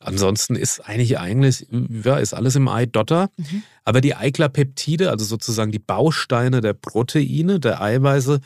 Ansonsten 0.05 0.55
ist 0.55 0.81
eigentlich 0.81 1.19
eigentlich, 1.19 1.67
ja, 1.71 2.17
ist 2.17 2.35
alles 2.35 2.57
im 2.57 2.69
Ei 2.69 2.87
Dotter. 2.87 3.31
Mhm. 3.37 3.63
Aber 3.85 4.01
die 4.01 4.15
Eiklar-Peptide, 4.15 5.11
also 5.11 5.25
sozusagen 5.25 5.73
die 5.73 5.79
Bausteine 5.79 6.61
der 6.61 6.75
Proteine, 6.75 7.59
der 7.59 7.81
Eiweiße, 7.81 8.41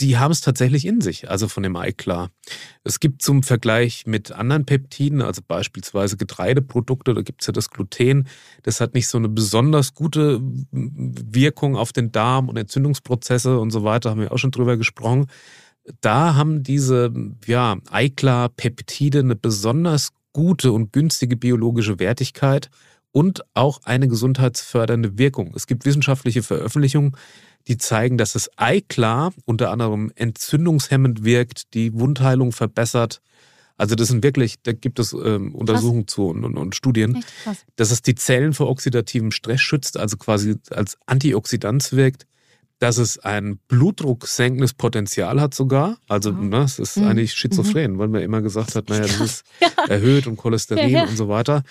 die 0.00 0.18
haben 0.18 0.32
es 0.32 0.40
tatsächlich 0.40 0.86
in 0.86 1.00
sich, 1.00 1.30
also 1.30 1.48
von 1.48 1.62
dem 1.62 1.76
Eiklar. 1.76 2.30
Es 2.82 2.98
gibt 2.98 3.22
zum 3.22 3.42
Vergleich 3.42 4.04
mit 4.06 4.32
anderen 4.32 4.64
Peptiden, 4.64 5.22
also 5.22 5.42
beispielsweise 5.46 6.16
Getreideprodukte, 6.16 7.14
da 7.14 7.22
gibt 7.22 7.42
es 7.42 7.46
ja 7.46 7.52
das 7.52 7.70
Gluten, 7.70 8.26
das 8.62 8.80
hat 8.80 8.94
nicht 8.94 9.06
so 9.06 9.18
eine 9.18 9.28
besonders 9.28 9.94
gute 9.94 10.40
Wirkung 10.72 11.76
auf 11.76 11.92
den 11.92 12.10
Darm 12.10 12.48
und 12.48 12.56
Entzündungsprozesse 12.56 13.58
und 13.58 13.70
so 13.70 13.84
weiter, 13.84 14.10
haben 14.10 14.20
wir 14.20 14.32
auch 14.32 14.38
schon 14.38 14.50
drüber 14.50 14.76
gesprochen. 14.76 15.26
Da 16.00 16.34
haben 16.34 16.62
diese 16.62 17.12
ja, 17.46 17.76
Eiklar-Peptide 17.90 19.20
eine 19.20 19.36
besonders 19.36 20.10
gute 20.32 20.72
und 20.72 20.92
günstige 20.92 21.36
biologische 21.36 21.98
Wertigkeit 21.98 22.70
und 23.12 23.44
auch 23.54 23.80
eine 23.84 24.08
gesundheitsfördernde 24.08 25.18
Wirkung. 25.18 25.52
Es 25.54 25.66
gibt 25.66 25.84
wissenschaftliche 25.84 26.42
Veröffentlichungen, 26.42 27.16
die 27.68 27.76
zeigen, 27.76 28.18
dass 28.18 28.32
das 28.32 28.50
Eiklar 28.56 29.32
unter 29.44 29.70
anderem 29.70 30.10
entzündungshemmend 30.16 31.24
wirkt, 31.24 31.74
die 31.74 31.92
Wundheilung 31.94 32.52
verbessert. 32.52 33.20
Also 33.76 33.94
das 33.94 34.08
sind 34.08 34.22
wirklich, 34.22 34.62
da 34.62 34.72
gibt 34.72 34.98
es 34.98 35.12
ähm, 35.12 35.54
Untersuchungen 35.54 36.08
zu 36.08 36.28
und, 36.28 36.44
und, 36.44 36.56
und 36.56 36.74
Studien, 36.74 37.24
dass 37.76 37.90
es 37.90 38.02
die 38.02 38.14
Zellen 38.14 38.52
vor 38.52 38.68
oxidativem 38.68 39.30
Stress 39.30 39.60
schützt, 39.60 39.96
also 39.96 40.16
quasi 40.16 40.56
als 40.70 40.98
Antioxidant 41.06 41.92
wirkt, 41.92 42.26
dass 42.82 42.98
es 42.98 43.16
ein 43.16 43.60
blutdrucksenkendes 43.68 44.74
Potenzial 44.74 45.40
hat 45.40 45.54
sogar. 45.54 45.98
Also 46.08 46.30
oh. 46.30 46.32
ne, 46.32 46.64
es 46.64 46.80
ist 46.80 46.96
mhm. 46.96 47.06
eigentlich 47.06 47.32
schizophren, 47.32 47.92
mhm. 47.92 47.98
weil 47.98 48.08
man 48.08 48.22
immer 48.22 48.42
gesagt 48.42 48.74
hat, 48.74 48.88
naja, 48.88 49.02
das 49.02 49.20
ist 49.20 49.44
ja. 49.60 49.68
erhöht 49.84 50.26
und 50.26 50.36
Cholesterin 50.36 50.90
ja, 50.90 51.04
ja. 51.04 51.08
und 51.08 51.16
so 51.16 51.28
weiter. 51.28 51.62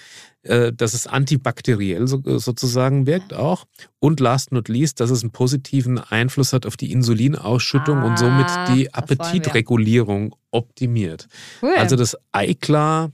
Äh, 0.44 0.72
dass 0.72 0.94
es 0.94 1.08
antibakteriell 1.08 2.08
so, 2.08 2.24
äh, 2.26 2.40
sozusagen 2.40 3.08
wirkt 3.08 3.34
auch. 3.34 3.66
Und 4.00 4.22
last 4.22 4.54
not 4.54 4.70
least, 4.70 5.02
dass 5.02 5.10
es 5.10 5.22
einen 5.22 5.32
positiven 5.32 6.00
Einfluss 6.00 6.54
hat 6.54 6.66
auf 6.66 6.78
die 6.78 6.94
Insulinausschüttung 6.94 7.98
ah, 7.98 8.06
und 8.06 8.18
somit 8.18 8.48
die 8.70 8.94
Appetitregulierung 8.94 10.34
optimiert. 10.50 11.28
Cool. 11.62 11.76
Also 11.78 11.98
das 11.98 12.16
Eiklar 12.32 13.12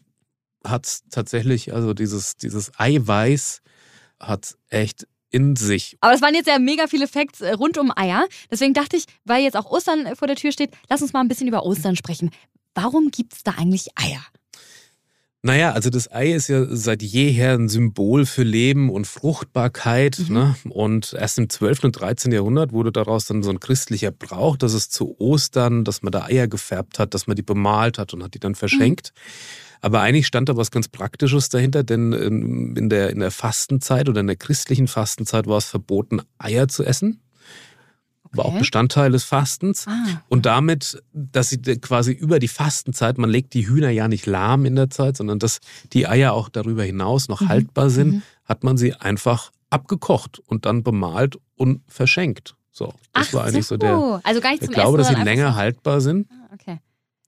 hat 0.63 0.99
tatsächlich, 1.09 1.73
also 1.73 1.95
dieses, 1.95 2.35
dieses 2.35 2.71
Eiweiß 2.77 3.63
hat 4.19 4.55
echt 4.69 5.07
in 5.29 5.55
sich. 5.55 5.97
Aber 6.01 6.13
es 6.13 6.21
waren 6.21 6.35
jetzt 6.35 6.47
ja 6.47 6.59
mega 6.59 6.87
viele 6.87 7.07
Facts 7.07 7.41
äh, 7.41 7.51
rund 7.53 7.77
um 7.77 7.91
Eier. 7.95 8.27
Deswegen 8.49 8.73
dachte 8.73 8.97
ich, 8.97 9.05
weil 9.25 9.43
jetzt 9.43 9.57
auch 9.57 9.65
Ostern 9.65 10.05
äh, 10.05 10.15
vor 10.15 10.27
der 10.27 10.37
Tür 10.37 10.51
steht, 10.51 10.71
lass 10.89 11.01
uns 11.01 11.13
mal 11.13 11.21
ein 11.21 11.27
bisschen 11.27 11.47
über 11.47 11.63
Ostern 11.63 11.95
sprechen. 11.95 12.31
Warum 12.75 13.09
gibt 13.11 13.33
es 13.33 13.43
da 13.43 13.51
eigentlich 13.57 13.87
Eier? 13.95 14.21
Naja, 15.43 15.71
also 15.71 15.89
das 15.89 16.11
Ei 16.11 16.33
ist 16.33 16.49
ja 16.49 16.65
seit 16.69 17.03
jeher 17.03 17.53
ein 17.53 17.69
Symbol 17.69 18.25
für 18.25 18.43
Leben 18.43 18.89
und 18.89 19.05
Fruchtbarkeit. 19.05 20.19
Mhm. 20.27 20.33
Ne? 20.33 20.55
Und 20.69 21.13
erst 21.13 21.37
im 21.37 21.49
12. 21.49 21.85
und 21.85 21.91
13. 21.93 22.31
Jahrhundert 22.31 22.73
wurde 22.73 22.91
daraus 22.91 23.25
dann 23.25 23.43
so 23.43 23.49
ein 23.49 23.59
christlicher 23.59 24.11
Brauch, 24.11 24.57
dass 24.57 24.73
es 24.73 24.89
zu 24.89 25.15
Ostern, 25.19 25.85
dass 25.85 26.01
man 26.01 26.11
da 26.11 26.25
Eier 26.25 26.47
gefärbt 26.47 26.99
hat, 26.99 27.13
dass 27.13 27.27
man 27.27 27.35
die 27.35 27.43
bemalt 27.43 27.97
hat 27.97 28.13
und 28.13 28.23
hat 28.23 28.33
die 28.33 28.39
dann 28.39 28.55
verschenkt. 28.55 29.13
Mhm. 29.13 29.66
Aber 29.81 30.01
eigentlich 30.01 30.27
stand 30.27 30.49
da 30.49 30.57
was 30.57 30.71
ganz 30.71 30.87
Praktisches 30.87 31.49
dahinter, 31.49 31.83
denn 31.83 32.13
in 32.13 32.89
der, 32.89 33.09
in 33.09 33.19
der 33.19 33.31
Fastenzeit 33.31 34.09
oder 34.09 34.21
in 34.21 34.27
der 34.27 34.35
christlichen 34.35 34.87
Fastenzeit 34.87 35.47
war 35.47 35.57
es 35.57 35.65
verboten, 35.65 36.21
Eier 36.39 36.67
zu 36.67 36.83
essen. 36.83 37.21
War 38.31 38.45
okay. 38.45 38.55
auch 38.55 38.59
Bestandteil 38.59 39.11
des 39.11 39.23
Fastens. 39.23 39.87
Ah. 39.87 40.21
Und 40.27 40.45
damit, 40.45 41.01
dass 41.13 41.49
sie 41.49 41.59
quasi 41.59 42.11
über 42.11 42.39
die 42.39 42.47
Fastenzeit, 42.47 43.17
man 43.17 43.29
legt 43.29 43.53
die 43.53 43.67
Hühner 43.67 43.89
ja 43.89 44.07
nicht 44.07 44.25
lahm 44.25 44.65
in 44.65 44.75
der 44.75 44.89
Zeit, 44.89 45.17
sondern 45.17 45.39
dass 45.39 45.59
die 45.93 46.07
Eier 46.07 46.33
auch 46.33 46.49
darüber 46.49 46.83
hinaus 46.83 47.29
noch 47.29 47.41
mhm. 47.41 47.49
haltbar 47.49 47.89
sind, 47.89 48.15
mhm. 48.15 48.21
hat 48.45 48.63
man 48.63 48.77
sie 48.77 48.93
einfach 48.93 49.51
abgekocht 49.69 50.39
und 50.39 50.65
dann 50.65 50.83
bemalt 50.83 51.37
und 51.55 51.81
verschenkt. 51.87 52.55
So, 52.71 52.93
das 53.13 53.29
Ach 53.29 53.33
war 53.33 53.43
eigentlich 53.45 53.65
so, 53.65 53.75
so 53.75 53.77
der. 53.77 54.21
Also 54.23 54.39
gar 54.39 54.51
nicht 54.51 54.63
ich 54.63 54.69
glaube, 54.69 54.97
dass 54.97 55.07
sie 55.07 55.15
länger 55.15 55.55
haltbar 55.55 56.01
sind. 56.01 56.27
Ah, 56.29 56.53
okay. 56.53 56.79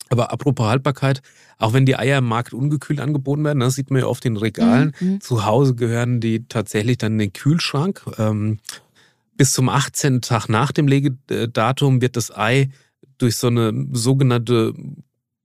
Aber 0.10 0.32
apropos 0.32 0.68
Haltbarkeit, 0.68 1.22
auch 1.58 1.74
wenn 1.74 1.86
die 1.86 1.96
Eier 1.96 2.18
im 2.18 2.28
Markt 2.28 2.54
ungekühlt 2.54 3.00
angeboten 3.00 3.44
werden, 3.44 3.60
das 3.60 3.76
sieht 3.76 3.92
man 3.92 4.02
ja 4.02 4.08
oft 4.08 4.26
in 4.26 4.38
Regalen, 4.38 4.94
mhm. 5.00 5.08
mhm. 5.08 5.22
zu 5.22 5.46
Hause 5.46 5.76
gehören 5.76 6.20
die 6.20 6.48
tatsächlich 6.48 6.98
dann 6.98 7.14
in 7.14 7.20
den 7.20 7.34
Kühlschrank. 7.34 8.04
Ähm, 8.18 8.60
bis 9.38 9.54
zum 9.54 9.70
18. 9.70 10.22
Tag 10.22 10.50
nach 10.50 10.72
dem 10.72 10.88
Legedatum 10.88 12.02
wird 12.02 12.18
das 12.18 12.36
Ei 12.36 12.70
durch 13.20 13.38
so 13.38 13.48
eine 13.48 13.88
sogenannte 13.94 14.74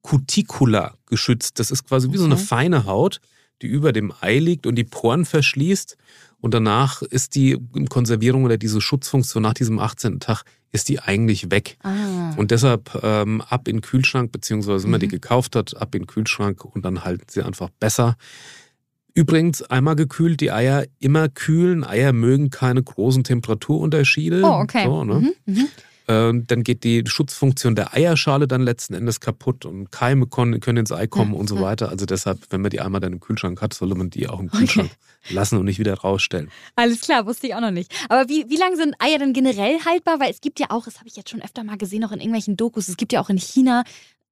Cuticula 0.02 0.94
geschützt. 1.06 1.58
Das 1.58 1.70
ist 1.70 1.86
quasi 1.86 2.10
wie 2.12 2.16
so 2.16 2.24
eine 2.24 2.36
feine 2.36 2.86
Haut, 2.86 3.20
die 3.62 3.66
über 3.66 3.92
dem 3.92 4.12
Ei 4.20 4.38
liegt 4.38 4.66
und 4.66 4.74
die 4.74 4.84
Poren 4.84 5.24
verschließt. 5.24 5.96
Und 6.44 6.52
danach 6.52 7.00
ist 7.00 7.36
die 7.36 7.56
Konservierung 7.88 8.44
oder 8.44 8.58
diese 8.58 8.82
Schutzfunktion 8.82 9.42
nach 9.42 9.54
diesem 9.54 9.78
18. 9.78 10.20
Tag 10.20 10.42
ist 10.72 10.90
die 10.90 11.00
eigentlich 11.00 11.50
weg. 11.50 11.78
Ah. 11.82 12.34
Und 12.36 12.50
deshalb 12.50 13.00
ähm, 13.02 13.40
ab 13.40 13.66
in 13.66 13.76
den 13.76 13.80
Kühlschrank, 13.80 14.30
beziehungsweise 14.30 14.84
wenn 14.84 14.90
man 14.90 15.00
die 15.00 15.06
mhm. 15.06 15.12
gekauft 15.12 15.56
hat, 15.56 15.74
ab 15.74 15.94
in 15.94 16.02
den 16.02 16.06
Kühlschrank 16.06 16.62
und 16.62 16.84
dann 16.84 17.02
halten 17.02 17.24
sie 17.30 17.40
einfach 17.40 17.70
besser. 17.80 18.18
Übrigens, 19.14 19.62
einmal 19.62 19.96
gekühlt, 19.96 20.42
die 20.42 20.52
Eier 20.52 20.84
immer 20.98 21.30
kühlen. 21.30 21.82
Eier 21.82 22.12
mögen 22.12 22.50
keine 22.50 22.82
großen 22.82 23.24
Temperaturunterschiede. 23.24 24.42
Oh, 24.44 24.60
okay. 24.60 24.84
So, 24.84 25.02
ne? 25.02 25.14
mhm, 25.14 25.32
mhm. 25.46 25.68
Ähm, 26.06 26.46
dann 26.46 26.62
geht 26.62 26.84
die 26.84 27.02
Schutzfunktion 27.06 27.74
der 27.74 27.94
Eierschale 27.94 28.46
dann 28.46 28.62
letzten 28.62 28.94
Endes 28.94 29.20
kaputt 29.20 29.64
und 29.64 29.90
Keime 29.90 30.26
können, 30.26 30.60
ins 30.76 30.92
Ei 30.92 31.06
kommen 31.06 31.32
ja, 31.32 31.38
und 31.38 31.48
so 31.48 31.56
ja. 31.56 31.62
weiter. 31.62 31.88
Also 31.88 32.04
deshalb, 32.04 32.40
wenn 32.50 32.60
man 32.60 32.70
die 32.70 32.80
einmal 32.80 33.00
dann 33.00 33.14
im 33.14 33.20
Kühlschrank 33.20 33.60
hat, 33.62 33.72
sollte 33.72 33.94
man 33.94 34.10
die 34.10 34.28
auch 34.28 34.40
im 34.40 34.50
Kühlschrank 34.50 34.90
okay. 34.90 35.34
lassen 35.34 35.56
und 35.56 35.64
nicht 35.64 35.78
wieder 35.78 35.94
rausstellen. 35.94 36.50
Alles 36.76 37.00
klar, 37.00 37.26
wusste 37.26 37.46
ich 37.46 37.54
auch 37.54 37.60
noch 37.60 37.70
nicht. 37.70 37.94
Aber 38.08 38.28
wie, 38.28 38.44
wie 38.48 38.56
lange 38.56 38.76
sind 38.76 38.94
Eier 38.98 39.18
denn 39.18 39.32
generell 39.32 39.78
haltbar? 39.84 40.20
Weil 40.20 40.30
es 40.30 40.40
gibt 40.40 40.60
ja 40.60 40.66
auch, 40.70 40.84
das 40.84 40.98
habe 40.98 41.08
ich 41.08 41.16
jetzt 41.16 41.30
schon 41.30 41.42
öfter 41.42 41.64
mal 41.64 41.78
gesehen, 41.78 42.04
auch 42.04 42.12
in 42.12 42.20
irgendwelchen 42.20 42.56
Dokus, 42.56 42.88
es 42.88 42.96
gibt 42.96 43.12
ja 43.12 43.20
auch 43.22 43.30
in 43.30 43.38
China 43.38 43.84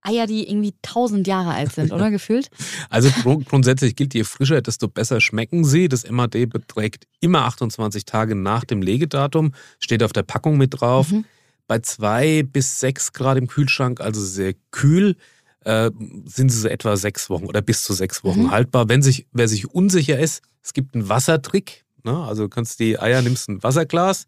Eier, 0.02 0.26
die 0.26 0.48
irgendwie 0.48 0.74
tausend 0.82 1.26
Jahre 1.26 1.54
alt 1.54 1.72
sind, 1.72 1.92
oder 1.92 2.10
gefühlt? 2.10 2.50
Also 2.90 3.08
grundsätzlich 3.44 3.96
gilt, 3.96 4.14
je 4.14 4.24
frischer, 4.24 4.60
desto 4.60 4.88
besser 4.88 5.20
schmecken 5.20 5.64
sie. 5.64 5.88
Das 5.88 6.08
MAD 6.10 6.50
beträgt 6.50 7.06
immer 7.20 7.44
28 7.44 8.04
Tage 8.04 8.34
nach 8.34 8.64
dem 8.64 8.82
Legedatum, 8.82 9.52
steht 9.78 10.02
auf 10.02 10.12
der 10.12 10.24
Packung 10.24 10.58
mit 10.58 10.80
drauf. 10.80 11.12
Mhm. 11.12 11.24
Bei 11.66 11.78
zwei 11.78 12.42
bis 12.42 12.80
sechs 12.80 13.12
Grad 13.12 13.38
im 13.38 13.46
Kühlschrank, 13.46 14.00
also 14.00 14.20
sehr 14.20 14.54
kühl, 14.70 15.16
äh, 15.64 15.90
sind 16.24 16.50
sie 16.50 16.58
so 16.58 16.68
etwa 16.68 16.96
sechs 16.96 17.30
Wochen 17.30 17.46
oder 17.46 17.62
bis 17.62 17.82
zu 17.82 17.92
sechs 17.92 18.24
Wochen 18.24 18.44
mhm. 18.44 18.50
haltbar. 18.50 18.88
Wenn 18.88 19.02
sich, 19.02 19.26
wer 19.32 19.48
sich 19.48 19.68
unsicher 19.70 20.18
ist, 20.18 20.42
es 20.62 20.72
gibt 20.72 20.94
einen 20.94 21.08
Wassertrick. 21.08 21.84
Ne? 22.04 22.16
Also 22.16 22.44
du 22.44 22.48
kannst 22.48 22.80
die 22.80 22.98
Eier, 22.98 23.22
nimmst 23.22 23.48
ein 23.48 23.62
Wasserglas, 23.62 24.26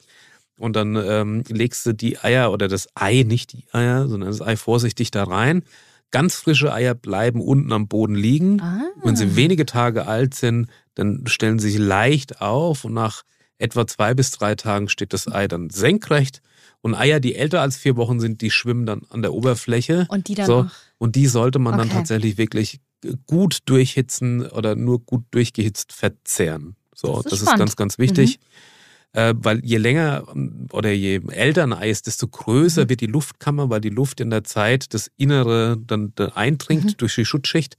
und 0.56 0.76
dann 0.76 0.96
ähm, 0.96 1.42
legst 1.48 1.84
du 1.86 1.92
die 1.92 2.18
Eier 2.18 2.52
oder 2.52 2.68
das 2.68 2.88
Ei, 2.94 3.24
nicht 3.26 3.52
die 3.52 3.64
Eier, 3.72 4.06
sondern 4.08 4.30
das 4.30 4.40
Ei 4.40 4.56
vorsichtig 4.56 5.10
da 5.10 5.24
rein. 5.24 5.64
Ganz 6.10 6.36
frische 6.36 6.72
Eier 6.72 6.94
bleiben 6.94 7.40
unten 7.40 7.72
am 7.72 7.88
Boden 7.88 8.14
liegen. 8.14 8.60
Ah. 8.60 8.82
Wenn 9.02 9.16
sie 9.16 9.34
wenige 9.34 9.66
Tage 9.66 10.06
alt 10.06 10.34
sind, 10.34 10.68
dann 10.94 11.26
stellen 11.26 11.58
sie 11.58 11.70
sich 11.70 11.80
leicht 11.80 12.40
auf 12.40 12.84
und 12.84 12.94
nach 12.94 13.24
etwa 13.58 13.86
zwei 13.86 14.14
bis 14.14 14.30
drei 14.30 14.54
Tagen 14.54 14.88
steht 14.88 15.12
das 15.12 15.26
Ei 15.26 15.48
dann 15.48 15.70
senkrecht. 15.70 16.40
Und 16.84 16.94
Eier, 16.94 17.18
die 17.18 17.34
älter 17.34 17.62
als 17.62 17.78
vier 17.78 17.96
Wochen 17.96 18.20
sind, 18.20 18.42
die 18.42 18.50
schwimmen 18.50 18.84
dann 18.84 19.06
an 19.08 19.22
der 19.22 19.32
Oberfläche. 19.32 20.06
Und 20.10 20.28
die 20.28 20.34
dann 20.34 20.44
so. 20.44 20.66
Und 20.98 21.16
die 21.16 21.28
sollte 21.28 21.58
man 21.58 21.72
okay. 21.72 21.88
dann 21.88 21.96
tatsächlich 21.96 22.36
wirklich 22.36 22.78
gut 23.26 23.60
durchhitzen 23.64 24.46
oder 24.46 24.76
nur 24.76 24.98
gut 25.00 25.24
durchgehitzt 25.30 25.94
verzehren. 25.94 26.76
So, 26.94 27.22
das 27.22 27.32
ist, 27.32 27.42
das 27.46 27.52
ist 27.54 27.58
ganz, 27.58 27.76
ganz 27.76 27.98
wichtig. 27.98 28.38
Mhm. 28.38 29.18
Äh, 29.18 29.34
weil 29.38 29.64
je 29.64 29.78
länger 29.78 30.24
ähm, 30.34 30.66
oder 30.72 30.90
je 30.90 31.22
älter 31.28 31.62
ein 31.62 31.72
Ei 31.72 31.88
ist, 31.88 32.06
desto 32.06 32.28
größer 32.28 32.84
mhm. 32.84 32.88
wird 32.90 33.00
die 33.00 33.06
Luftkammer, 33.06 33.70
weil 33.70 33.80
die 33.80 33.88
Luft 33.88 34.20
in 34.20 34.28
der 34.28 34.44
Zeit 34.44 34.92
das 34.92 35.10
Innere 35.16 35.78
dann 35.86 36.12
eindringt 36.34 36.84
mhm. 36.84 36.96
durch 36.98 37.14
die 37.14 37.24
Schutzschicht. 37.24 37.78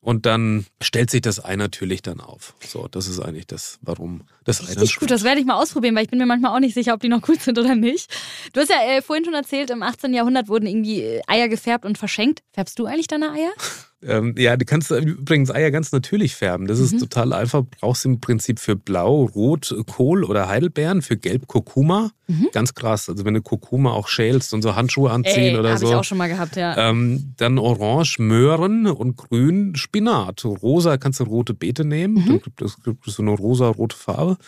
Und 0.00 0.26
dann 0.26 0.66
stellt 0.82 1.10
sich 1.10 1.20
das 1.20 1.44
Ei 1.44 1.54
natürlich 1.54 2.02
dann 2.02 2.20
auf. 2.20 2.54
So, 2.66 2.88
das 2.88 3.06
ist 3.06 3.20
eigentlich 3.20 3.46
das, 3.46 3.78
warum 3.80 4.22
das 4.58 4.90
schwimmt. 4.90 5.00
gut, 5.00 5.10
das 5.10 5.24
werde 5.24 5.40
ich 5.40 5.46
mal 5.46 5.54
ausprobieren, 5.54 5.94
weil 5.94 6.04
ich 6.04 6.10
bin 6.10 6.18
mir 6.18 6.26
manchmal 6.26 6.54
auch 6.54 6.60
nicht 6.60 6.74
sicher, 6.74 6.94
ob 6.94 7.00
die 7.00 7.08
noch 7.08 7.22
gut 7.22 7.40
sind 7.40 7.58
oder 7.58 7.74
nicht. 7.74 8.10
Du 8.52 8.60
hast 8.60 8.70
ja 8.70 8.76
äh, 8.82 9.02
vorhin 9.02 9.24
schon 9.24 9.34
erzählt, 9.34 9.70
im 9.70 9.82
18. 9.82 10.12
Jahrhundert 10.14 10.48
wurden 10.48 10.66
irgendwie 10.66 11.02
äh, 11.02 11.22
Eier 11.26 11.48
gefärbt 11.48 11.84
und 11.84 11.98
verschenkt. 11.98 12.42
Färbst 12.52 12.78
du 12.78 12.86
eigentlich 12.86 13.08
deine 13.08 13.32
Eier? 13.32 13.52
Ähm, 14.02 14.34
ja, 14.38 14.56
du 14.56 14.64
kannst 14.64 14.90
übrigens 14.90 15.50
Eier 15.50 15.70
ganz 15.70 15.92
natürlich 15.92 16.34
färben. 16.34 16.66
Das 16.66 16.78
ist 16.78 16.94
mhm. 16.94 17.00
total 17.00 17.32
einfach. 17.34 17.62
Brauchst 17.80 18.06
im 18.06 18.20
Prinzip 18.20 18.58
für 18.58 18.74
Blau, 18.74 19.24
Rot, 19.24 19.74
Kohl 19.86 20.24
oder 20.24 20.48
Heidelbeeren, 20.48 21.02
für 21.02 21.18
Gelb 21.18 21.46
Kurkuma. 21.46 22.10
Mhm. 22.26 22.48
Ganz 22.52 22.74
krass. 22.74 23.10
Also 23.10 23.24
wenn 23.26 23.34
du 23.34 23.42
Kurkuma 23.42 23.92
auch 23.92 24.08
schälst 24.08 24.54
und 24.54 24.62
so 24.62 24.74
Handschuhe 24.74 25.10
anziehen 25.10 25.54
Ey, 25.54 25.58
oder 25.58 25.76
so. 25.76 25.86
Habe 25.86 25.94
ich 25.94 26.00
auch 26.00 26.04
schon 26.04 26.18
mal 26.18 26.28
gehabt, 26.28 26.56
ja. 26.56 26.90
Ähm, 26.90 27.34
dann 27.36 27.58
Orange 27.58 28.18
Möhren 28.20 28.86
und 28.86 29.16
Grün 29.16 29.76
Spinat. 29.76 30.44
Rosa 30.44 30.96
kannst 30.96 31.20
du 31.20 31.24
rote 31.24 31.52
Beete 31.52 31.84
nehmen. 31.84 32.14
Mhm. 32.14 32.26
Dann 32.26 32.40
gibt 32.40 32.62
es, 32.62 32.82
gibt 32.82 33.06
es 33.06 33.14
so 33.16 33.22
eine 33.22 33.32
rosa-rote 33.32 33.96
Farbe. 33.96 34.38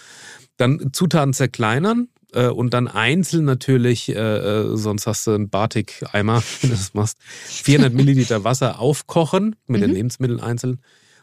Dann 0.57 0.91
Zutaten 0.93 1.33
zerkleinern, 1.33 2.09
äh, 2.33 2.49
und 2.49 2.75
dann 2.75 2.89
einzeln 2.89 3.45
natürlich, 3.45 4.09
äh, 4.09 4.15
äh 4.15 4.77
sonst 4.77 5.07
hast 5.07 5.27
du 5.27 5.33
einen 5.33 5.51
Batik-Eimer, 5.51 6.43
wenn 6.61 6.71
du 6.71 6.77
das 6.77 6.95
machst, 6.95 7.19
400 7.23 7.93
Milliliter 7.93 8.45
Wasser 8.45 8.81
aufkochen 8.81 9.57
mit 9.67 9.81
mhm. 9.81 9.87
den 9.87 9.95
Lebensmitteln 9.95 10.41
einzeln. 10.41 10.81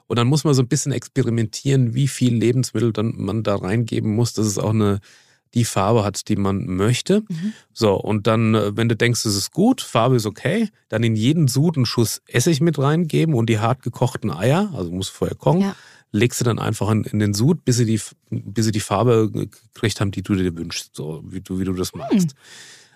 Und 0.08 0.18
dann 0.18 0.28
muss 0.28 0.44
man 0.44 0.54
so 0.54 0.62
ein 0.62 0.68
bisschen 0.68 0.92
experimentieren, 0.92 1.94
wie 1.94 2.08
viel 2.08 2.34
Lebensmittel 2.34 2.94
dann 2.94 3.14
man 3.16 3.44
da 3.44 3.56
reingeben 3.56 4.16
muss, 4.16 4.34
dass 4.34 4.48
es 4.48 4.58
auch 4.58 4.72
eine 4.72 5.00
die 5.56 5.66
Farbe 5.66 6.04
hat, 6.04 6.30
die 6.30 6.36
man 6.36 6.68
möchte. 6.68 7.22
Mhm. 7.22 7.54
So, 7.74 7.96
und 7.96 8.28
dann, 8.28 8.54
äh, 8.54 8.78
wenn 8.78 8.88
du 8.88 8.96
denkst, 8.96 9.26
es 9.26 9.36
ist 9.36 9.52
gut, 9.52 9.82
Farbe 9.82 10.16
ist 10.16 10.28
okay, 10.28 10.70
dann 10.90 11.02
in 11.02 11.16
jeden 11.16 11.48
Sud 11.48 11.76
einen 11.76 11.88
Schuss 11.88 12.22
Essig 12.28 12.62
mit 12.62 12.78
reingeben 12.78 13.34
und 13.34 13.50
die 13.50 13.58
hart 13.58 13.82
gekochten 13.82 14.30
Eier, 14.30 14.72
also 14.76 14.92
muss 14.92 15.10
vorher 15.10 15.36
kochen. 15.36 15.62
Ja 15.62 15.76
legst 16.12 16.40
du 16.40 16.46
dann 16.46 16.60
einfach 16.60 16.90
in, 16.90 17.04
in 17.04 17.20
den 17.20 17.34
Sud, 17.34 17.66
bis 17.66 17.78
sie, 17.78 17.86
die, 17.86 18.00
bis 18.30 18.66
sie 18.66 18.72
die 18.72 18.80
Farbe 18.80 19.30
gekriegt 19.32 20.02
haben, 20.02 20.12
die 20.12 20.24
du 20.24 20.36
dir 20.36 20.56
wünschst, 20.56 20.96
so 20.96 21.24
wie 21.26 21.42
du, 21.42 21.60
wie 21.60 21.66
du 21.66 21.74
das 21.74 21.94
magst. 21.94 22.32
Hm. 22.32 22.38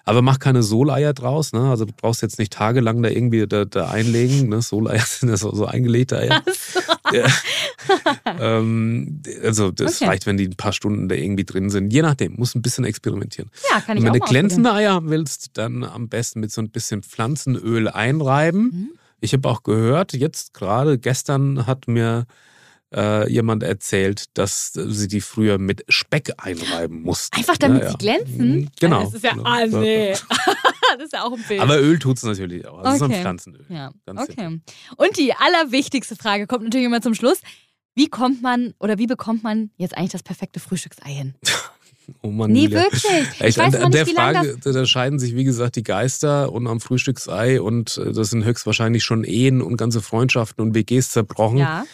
Aber 0.05 0.21
mach 0.21 0.39
keine 0.39 0.63
Soleier 0.63 1.13
draus, 1.13 1.53
ne? 1.53 1.69
Also 1.69 1.85
du 1.85 1.93
brauchst 1.95 2.21
jetzt 2.21 2.37
nicht 2.37 2.51
tagelang 2.51 3.01
da 3.01 3.09
irgendwie 3.09 3.47
da, 3.47 3.63
da 3.63 3.89
einlegen. 3.89 4.49
Ne? 4.49 4.61
Soleier 4.61 4.99
sind 5.05 5.29
ja 5.29 5.37
so, 5.37 5.55
so 5.55 5.65
eingelegte 5.65 6.17
Eier. 6.17 6.43
Ja. 7.13 7.27
ähm, 8.39 9.21
also 9.43 9.71
das 9.71 10.01
okay. 10.01 10.09
reicht, 10.09 10.25
wenn 10.25 10.35
die 10.35 10.47
ein 10.47 10.57
paar 10.57 10.73
Stunden 10.73 11.07
da 11.07 11.15
irgendwie 11.15 11.45
drin 11.45 11.69
sind. 11.69 11.93
Je 11.93 12.01
nachdem, 12.01 12.35
muss 12.35 12.53
ein 12.53 12.61
bisschen 12.61 12.83
experimentieren. 12.83 13.49
Ja, 13.71 13.79
kann 13.79 13.95
ich 13.95 14.03
Und 14.03 14.11
wenn 14.11 14.19
du 14.19 14.25
glänzende 14.25 14.73
Eier 14.73 14.93
haben 14.93 15.09
willst, 15.09 15.51
dann 15.53 15.85
am 15.85 16.09
besten 16.09 16.41
mit 16.41 16.51
so 16.51 16.61
ein 16.61 16.69
bisschen 16.69 17.01
Pflanzenöl 17.01 17.87
einreiben. 17.87 18.63
Mhm. 18.63 18.89
Ich 19.21 19.31
habe 19.31 19.47
auch 19.47 19.63
gehört, 19.63 20.11
jetzt 20.11 20.53
gerade 20.53 20.99
gestern 20.99 21.65
hat 21.65 21.87
mir 21.87 22.25
äh, 22.93 23.29
jemand 23.29 23.63
erzählt, 23.63 24.25
dass 24.37 24.73
sie 24.73 25.07
die 25.07 25.21
früher 25.21 25.57
mit 25.57 25.83
Speck 25.89 26.31
einreiben 26.37 27.01
mussten. 27.01 27.37
Einfach 27.37 27.57
damit 27.57 27.79
ja, 27.79 27.85
ja. 27.85 27.91
sie 27.91 27.97
glänzen? 27.97 28.55
Mhm, 28.55 28.69
genau. 28.79 29.03
Das 29.03 29.13
ist 29.13 29.23
ja, 29.23 29.35
ah 29.43 29.65
nee. 29.65 30.11
das 30.97 31.05
ist 31.05 31.13
ja 31.13 31.23
auch 31.23 31.33
ein 31.33 31.43
Bild. 31.47 31.61
Aber 31.61 31.79
Öl 31.79 31.99
tut 31.99 32.17
es 32.17 32.23
natürlich 32.23 32.67
auch. 32.67 32.83
Das 32.83 33.01
okay. 33.01 33.11
ist 33.11 33.17
ein 33.17 33.21
Pflanzenöl. 33.21 33.65
Ja, 33.69 33.91
okay. 34.07 34.59
Und 34.97 35.17
die 35.17 35.33
allerwichtigste 35.33 36.15
Frage 36.15 36.47
kommt 36.47 36.63
natürlich 36.63 36.85
immer 36.85 37.01
zum 37.01 37.15
Schluss. 37.15 37.39
Wie 37.95 38.07
kommt 38.07 38.41
man 38.41 38.73
oder 38.79 38.97
wie 38.97 39.07
bekommt 39.07 39.43
man 39.43 39.69
jetzt 39.77 39.95
eigentlich 39.95 40.11
das 40.11 40.23
perfekte 40.23 40.59
Frühstücksei 40.59 41.09
hin? 41.09 41.35
Oh 42.21 42.27
Mann, 42.27 42.51
nee, 42.51 42.69
wirklich. 42.69 43.05
Ich 43.39 43.57
weiß 43.57 43.75
an, 43.75 43.83
an 43.83 43.91
der 43.91 44.05
Frage, 44.05 44.57
da 44.61 44.85
scheiden 44.85 45.19
sich, 45.19 45.35
wie 45.35 45.43
gesagt, 45.43 45.75
die 45.77 45.83
Geister 45.83 46.51
und 46.51 46.67
am 46.67 46.81
Frühstücksei 46.81 47.61
und 47.61 47.97
äh, 47.97 48.11
das 48.11 48.29
sind 48.29 48.43
höchstwahrscheinlich 48.43 49.03
schon 49.03 49.23
Ehen 49.23 49.61
und 49.61 49.77
ganze 49.77 50.01
Freundschaften 50.01 50.63
und 50.63 50.75
WGs 50.75 51.11
zerbrochen. 51.11 51.59
Ja. 51.59 51.85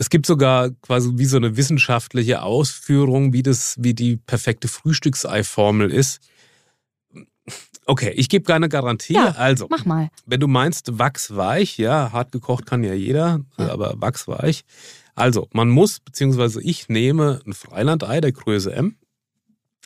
Es 0.00 0.08
gibt 0.08 0.24
sogar 0.24 0.70
quasi 0.80 1.10
wie 1.16 1.26
so 1.26 1.36
eine 1.36 1.58
wissenschaftliche 1.58 2.40
Ausführung, 2.40 3.34
wie 3.34 3.42
das, 3.42 3.76
wie 3.78 3.92
die 3.92 4.16
perfekte 4.16 4.66
Frühstücksei-Formel 4.66 5.90
ist. 5.90 6.20
Okay, 7.84 8.10
ich 8.16 8.30
gebe 8.30 8.46
keine 8.46 8.70
Garantie. 8.70 9.12
Ja, 9.12 9.32
also, 9.32 9.66
mach 9.68 9.84
mal. 9.84 10.08
Wenn 10.24 10.40
du 10.40 10.48
meinst 10.48 10.98
wachsweich, 10.98 11.76
ja, 11.76 12.12
hart 12.12 12.32
gekocht 12.32 12.64
kann 12.64 12.82
ja 12.82 12.94
jeder, 12.94 13.40
ja. 13.58 13.70
aber 13.70 13.92
wachsweich. 14.00 14.64
Also, 15.14 15.48
man 15.52 15.68
muss, 15.68 16.00
beziehungsweise 16.00 16.62
ich 16.62 16.88
nehme 16.88 17.42
ein 17.46 17.52
Freilandei 17.52 18.22
der 18.22 18.32
Größe 18.32 18.72
M. 18.72 18.96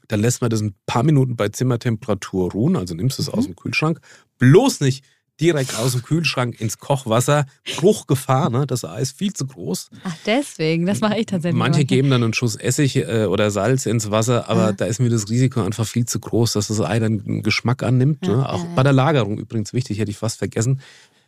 Dann 0.06 0.20
lässt 0.20 0.42
man 0.42 0.50
das 0.50 0.60
ein 0.60 0.76
paar 0.86 1.02
Minuten 1.02 1.34
bei 1.34 1.48
Zimmertemperatur 1.48 2.52
ruhen, 2.52 2.76
also 2.76 2.94
nimmst 2.94 3.18
du 3.18 3.22
es 3.22 3.32
mhm. 3.32 3.34
aus 3.34 3.46
dem 3.46 3.56
Kühlschrank. 3.56 3.98
Bloß 4.38 4.78
nicht 4.78 5.04
direkt 5.40 5.76
aus 5.76 5.92
dem 5.92 6.02
Kühlschrank 6.02 6.60
ins 6.60 6.78
Kochwasser. 6.78 7.46
Bruchgefahr, 7.76 8.50
ne? 8.50 8.66
Das 8.66 8.84
Ei 8.84 9.00
ist 9.00 9.18
viel 9.18 9.32
zu 9.32 9.46
groß. 9.46 9.90
Ach, 10.04 10.16
deswegen, 10.26 10.86
das 10.86 11.00
mache 11.00 11.18
ich 11.18 11.26
tatsächlich. 11.26 11.58
Manche 11.58 11.80
mal. 11.80 11.86
geben 11.86 12.10
dann 12.10 12.22
einen 12.22 12.34
Schuss 12.34 12.56
Essig 12.56 12.96
äh, 12.96 13.26
oder 13.26 13.50
Salz 13.50 13.86
ins 13.86 14.10
Wasser, 14.10 14.48
aber 14.48 14.66
ja. 14.66 14.72
da 14.72 14.84
ist 14.84 15.00
mir 15.00 15.10
das 15.10 15.28
Risiko 15.28 15.62
einfach 15.62 15.86
viel 15.86 16.06
zu 16.06 16.20
groß, 16.20 16.52
dass 16.52 16.68
das 16.68 16.80
Ei 16.80 16.98
dann 16.98 17.22
einen 17.26 17.42
Geschmack 17.42 17.82
annimmt. 17.82 18.26
Ja, 18.26 18.36
ne? 18.36 18.48
Auch 18.48 18.64
bei 18.76 18.82
der 18.82 18.92
Lagerung 18.92 19.38
übrigens 19.38 19.72
wichtig, 19.72 19.98
hätte 19.98 20.10
ich 20.10 20.18
fast 20.18 20.38
vergessen. 20.38 20.80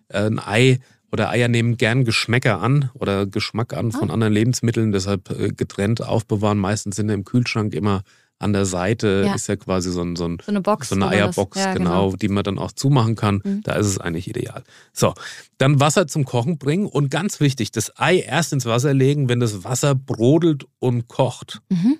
Äh, 0.08 0.26
ein 0.26 0.38
Ei 0.38 0.78
oder 1.12 1.30
Eier 1.30 1.48
nehmen 1.48 1.76
gern 1.76 2.04
Geschmäcker 2.04 2.60
an 2.60 2.90
oder 2.94 3.26
Geschmack 3.26 3.74
an 3.74 3.92
von 3.92 4.10
ah. 4.10 4.14
anderen 4.14 4.32
Lebensmitteln, 4.32 4.92
deshalb 4.92 5.30
äh, 5.30 5.48
getrennt 5.48 6.02
aufbewahren. 6.02 6.58
Meistens 6.58 6.96
sind 6.96 7.08
im 7.08 7.24
Kühlschrank 7.24 7.74
immer 7.74 8.02
an 8.38 8.52
der 8.52 8.66
Seite 8.66 9.24
ja. 9.26 9.34
ist 9.34 9.46
ja 9.48 9.56
quasi 9.56 9.90
so, 9.90 10.02
ein, 10.02 10.16
so, 10.16 10.26
ein, 10.26 10.38
so 10.44 10.50
eine 10.50 10.60
Box. 10.60 10.90
So 10.90 10.94
eine 10.94 11.08
Eierbox, 11.08 11.58
ja, 11.58 11.72
genau, 11.72 12.08
genau, 12.08 12.16
die 12.16 12.28
man 12.28 12.44
dann 12.44 12.58
auch 12.58 12.72
zumachen 12.72 13.14
kann. 13.14 13.40
Mhm. 13.42 13.62
Da 13.62 13.74
ist 13.74 13.86
es 13.86 13.98
eigentlich 13.98 14.28
ideal. 14.28 14.62
So, 14.92 15.14
dann 15.58 15.80
Wasser 15.80 16.06
zum 16.06 16.24
Kochen 16.24 16.58
bringen 16.58 16.86
und 16.86 17.10
ganz 17.10 17.40
wichtig, 17.40 17.70
das 17.70 17.98
Ei 17.98 18.18
erst 18.18 18.52
ins 18.52 18.66
Wasser 18.66 18.92
legen, 18.92 19.28
wenn 19.28 19.40
das 19.40 19.64
Wasser 19.64 19.94
brodelt 19.94 20.66
und 20.78 21.08
kocht. 21.08 21.60
Mhm. 21.70 21.98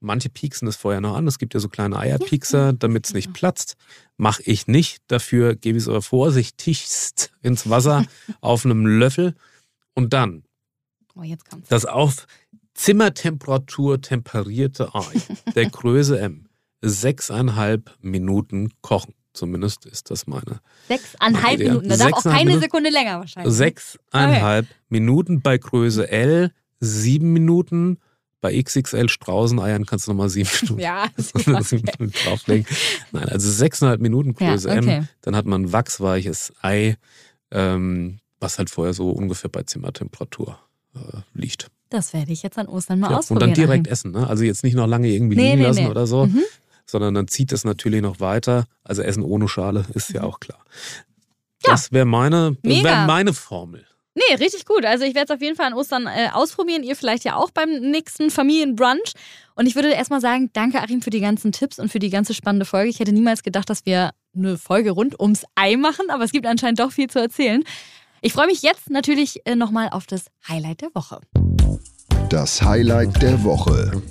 Manche 0.00 0.28
pieksen 0.28 0.66
das 0.66 0.76
vorher 0.76 1.00
noch 1.00 1.16
an. 1.16 1.26
Es 1.26 1.38
gibt 1.38 1.54
ja 1.54 1.60
so 1.60 1.68
kleine 1.68 1.98
Eierpiekser, 1.98 2.72
damit 2.72 3.06
es 3.06 3.14
nicht 3.14 3.32
platzt. 3.32 3.76
Mache 4.16 4.42
ich 4.44 4.66
nicht. 4.66 4.98
Dafür 5.06 5.54
gebe 5.54 5.78
ich 5.78 5.84
es 5.84 5.88
aber 5.88 6.02
vorsichtigst 6.02 7.32
ins 7.42 7.70
Wasser 7.70 8.04
auf 8.40 8.64
einem 8.64 8.86
Löffel. 8.86 9.34
Und 9.94 10.12
dann 10.12 10.44
oh, 11.14 11.22
das 11.68 11.86
auf 11.86 12.26
Zimmertemperatur 12.76 14.00
temperierte 14.00 14.94
Ei 14.94 15.20
der 15.54 15.70
Größe 15.70 16.20
M 16.20 16.46
sechseinhalb 16.82 17.90
Minuten 18.00 18.70
kochen. 18.82 19.14
Zumindest 19.32 19.84
ist 19.84 20.10
das 20.10 20.26
meine. 20.26 20.60
Sechseinhalb 20.88 21.58
Minuten. 21.58 21.88
Da 21.88 21.96
darf 21.96 22.12
auch 22.12 22.22
keine 22.22 22.44
Minuten, 22.44 22.60
Sekunde 22.62 22.90
länger 22.90 23.20
wahrscheinlich. 23.20 23.54
Sechseinhalb 23.54 24.66
okay. 24.66 24.74
Minuten 24.88 25.42
bei 25.42 25.58
Größe 25.58 26.08
L, 26.08 26.52
sieben 26.80 27.32
Minuten. 27.32 27.98
Bei 28.40 28.62
XXL 28.62 29.08
Straußeneiern 29.08 29.86
kannst 29.86 30.06
du 30.06 30.12
nochmal 30.12 30.28
sieben 30.28 30.48
Minuten, 30.62 30.80
ja, 30.80 31.08
sieben 31.16 31.84
Minuten 31.98 32.12
drauflegen. 32.24 32.66
Nein, 33.12 33.28
also 33.28 33.50
sechseinhalb 33.50 34.00
Minuten 34.00 34.34
Größe 34.34 34.68
ja, 34.68 34.76
okay. 34.76 34.96
M. 34.98 35.08
Dann 35.22 35.34
hat 35.34 35.46
man 35.46 35.62
ein 35.62 35.72
wachsweiches 35.72 36.52
Ei, 36.62 36.96
ähm, 37.50 38.20
was 38.38 38.58
halt 38.58 38.70
vorher 38.70 38.94
so 38.94 39.10
ungefähr 39.10 39.50
bei 39.50 39.62
Zimmertemperatur 39.62 40.58
äh, 40.94 41.18
liegt. 41.34 41.70
Das 41.88 42.12
werde 42.12 42.32
ich 42.32 42.42
jetzt 42.42 42.58
an 42.58 42.66
Ostern 42.66 42.98
mal 42.98 43.10
ja, 43.10 43.18
ausprobieren. 43.18 43.50
Und 43.50 43.56
dann 43.58 43.64
direkt 43.64 43.86
essen, 43.86 44.10
ne? 44.12 44.26
Also 44.28 44.44
jetzt 44.44 44.64
nicht 44.64 44.74
noch 44.74 44.86
lange 44.86 45.08
irgendwie 45.08 45.36
nee, 45.36 45.50
liegen 45.50 45.58
nee, 45.58 45.66
lassen 45.66 45.84
nee. 45.84 45.90
oder 45.90 46.06
so, 46.06 46.26
mhm. 46.26 46.42
sondern 46.84 47.14
dann 47.14 47.28
zieht 47.28 47.52
es 47.52 47.64
natürlich 47.64 48.02
noch 48.02 48.20
weiter. 48.20 48.66
Also 48.82 49.02
Essen 49.02 49.22
ohne 49.22 49.48
Schale 49.48 49.84
ist 49.94 50.10
ja 50.10 50.22
mhm. 50.22 50.28
auch 50.28 50.40
klar. 50.40 50.58
Ja. 51.64 51.72
Das 51.72 51.92
wäre 51.92 52.06
meine, 52.06 52.56
wär 52.62 53.06
meine 53.06 53.32
Formel. 53.32 53.84
Nee, 54.16 54.34
richtig 54.36 54.64
gut. 54.64 54.84
Also 54.86 55.04
ich 55.04 55.14
werde 55.14 55.30
es 55.30 55.36
auf 55.36 55.42
jeden 55.42 55.56
Fall 55.56 55.66
an 55.66 55.74
Ostern 55.74 56.06
äh, 56.06 56.30
ausprobieren. 56.32 56.82
Ihr 56.82 56.96
vielleicht 56.96 57.24
ja 57.24 57.36
auch 57.36 57.50
beim 57.50 57.68
nächsten 57.68 58.30
Familienbrunch. 58.30 59.12
Und 59.56 59.66
ich 59.66 59.74
würde 59.74 59.90
erstmal 59.90 60.22
sagen, 60.22 60.48
danke 60.54 60.80
Achim 60.80 61.02
für 61.02 61.10
die 61.10 61.20
ganzen 61.20 61.52
Tipps 61.52 61.78
und 61.78 61.90
für 61.90 61.98
die 61.98 62.08
ganze 62.08 62.32
spannende 62.32 62.64
Folge. 62.64 62.88
Ich 62.88 62.98
hätte 62.98 63.12
niemals 63.12 63.42
gedacht, 63.42 63.68
dass 63.68 63.84
wir 63.84 64.12
eine 64.34 64.56
Folge 64.56 64.92
rund 64.92 65.20
ums 65.20 65.44
Ei 65.54 65.76
machen, 65.76 66.08
aber 66.08 66.24
es 66.24 66.32
gibt 66.32 66.46
anscheinend 66.46 66.80
doch 66.80 66.92
viel 66.92 67.10
zu 67.10 67.18
erzählen. 67.18 67.62
Ich 68.22 68.32
freue 68.32 68.46
mich 68.46 68.62
jetzt 68.62 68.88
natürlich 68.88 69.46
äh, 69.46 69.54
nochmal 69.54 69.90
auf 69.90 70.06
das 70.06 70.26
Highlight 70.48 70.80
der 70.80 70.94
Woche. 70.94 71.20
Das 72.28 72.60
Highlight 72.60 73.22
der 73.22 73.44
Woche. 73.44 74.02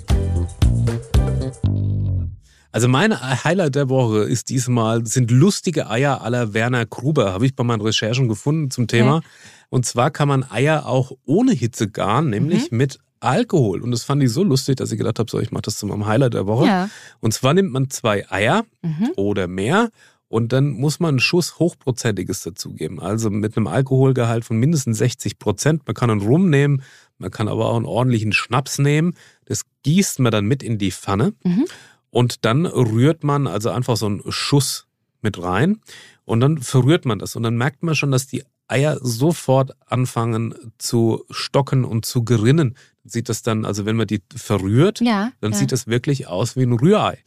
Also 2.72 2.88
mein 2.88 3.18
Highlight 3.44 3.74
der 3.74 3.88
Woche 3.88 4.24
ist 4.24 4.48
diesmal, 4.48 5.04
sind 5.06 5.30
lustige 5.30 5.90
Eier 5.90 6.22
aller 6.22 6.54
Werner 6.54 6.86
Gruber, 6.86 7.32
habe 7.32 7.44
ich 7.44 7.54
bei 7.54 7.64
meinen 7.64 7.82
Recherchen 7.82 8.28
gefunden 8.28 8.70
zum 8.70 8.86
Thema. 8.88 9.16
Okay. 9.16 9.26
Und 9.68 9.86
zwar 9.86 10.10
kann 10.10 10.28
man 10.28 10.50
Eier 10.50 10.86
auch 10.86 11.12
ohne 11.26 11.52
Hitze 11.52 11.88
garen, 11.88 12.30
nämlich 12.30 12.70
mhm. 12.70 12.78
mit 12.78 12.98
Alkohol. 13.20 13.82
Und 13.82 13.90
das 13.90 14.04
fand 14.04 14.22
ich 14.22 14.30
so 14.30 14.42
lustig, 14.42 14.76
dass 14.76 14.92
ich 14.92 14.98
gedacht 14.98 15.18
habe, 15.18 15.30
so, 15.30 15.38
ich 15.38 15.50
mache 15.50 15.62
das 15.62 15.76
zu 15.76 15.86
meinem 15.86 16.06
Highlight 16.06 16.34
der 16.34 16.46
Woche. 16.46 16.66
Ja. 16.66 16.88
Und 17.20 17.34
zwar 17.34 17.52
nimmt 17.54 17.72
man 17.72 17.90
zwei 17.90 18.30
Eier 18.30 18.64
mhm. 18.82 19.10
oder 19.16 19.46
mehr 19.46 19.90
und 20.28 20.52
dann 20.52 20.70
muss 20.70 20.98
man 20.98 21.10
einen 21.10 21.20
Schuss 21.20 21.58
Hochprozentiges 21.58 22.42
dazugeben. 22.42 23.00
Also 23.00 23.30
mit 23.30 23.56
einem 23.56 23.68
Alkoholgehalt 23.68 24.44
von 24.44 24.56
mindestens 24.56 24.98
60 24.98 25.38
Prozent. 25.38 25.82
Man 25.86 25.94
kann 25.94 26.10
einen 26.10 26.20
Rum 26.20 26.50
nehmen, 26.50 26.82
man 27.18 27.30
kann 27.30 27.48
aber 27.48 27.66
auch 27.66 27.76
einen 27.76 27.86
ordentlichen 27.86 28.32
Schnaps 28.32 28.78
nehmen. 28.78 29.14
Das 29.44 29.62
gießt 29.82 30.20
man 30.20 30.32
dann 30.32 30.46
mit 30.46 30.62
in 30.62 30.78
die 30.78 30.92
Pfanne. 30.92 31.34
Mhm. 31.44 31.66
Und 32.10 32.44
dann 32.44 32.66
rührt 32.66 33.24
man 33.24 33.46
also 33.46 33.70
einfach 33.70 33.96
so 33.96 34.06
einen 34.06 34.22
Schuss 34.28 34.86
mit 35.22 35.42
rein. 35.42 35.80
Und 36.24 36.40
dann 36.40 36.58
verrührt 36.58 37.04
man 37.04 37.18
das. 37.18 37.36
Und 37.36 37.42
dann 37.42 37.56
merkt 37.56 37.82
man 37.82 37.94
schon, 37.94 38.10
dass 38.10 38.26
die 38.26 38.44
Eier 38.68 38.98
sofort 39.00 39.72
anfangen 39.86 40.54
zu 40.78 41.24
stocken 41.30 41.84
und 41.84 42.04
zu 42.04 42.24
gerinnen. 42.24 42.76
Sieht 43.04 43.28
das 43.28 43.42
dann, 43.42 43.64
also 43.64 43.86
wenn 43.86 43.96
man 43.96 44.08
die 44.08 44.20
verrührt, 44.34 45.00
ja, 45.00 45.30
dann 45.40 45.52
ja. 45.52 45.58
sieht 45.58 45.70
das 45.70 45.86
wirklich 45.86 46.26
aus 46.26 46.56
wie 46.56 46.64
ein 46.64 46.72
Rührei. 46.72 47.18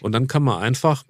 Und 0.00 0.12
dann 0.12 0.26
kann 0.26 0.42
man 0.42 0.60
einfach 0.60 1.04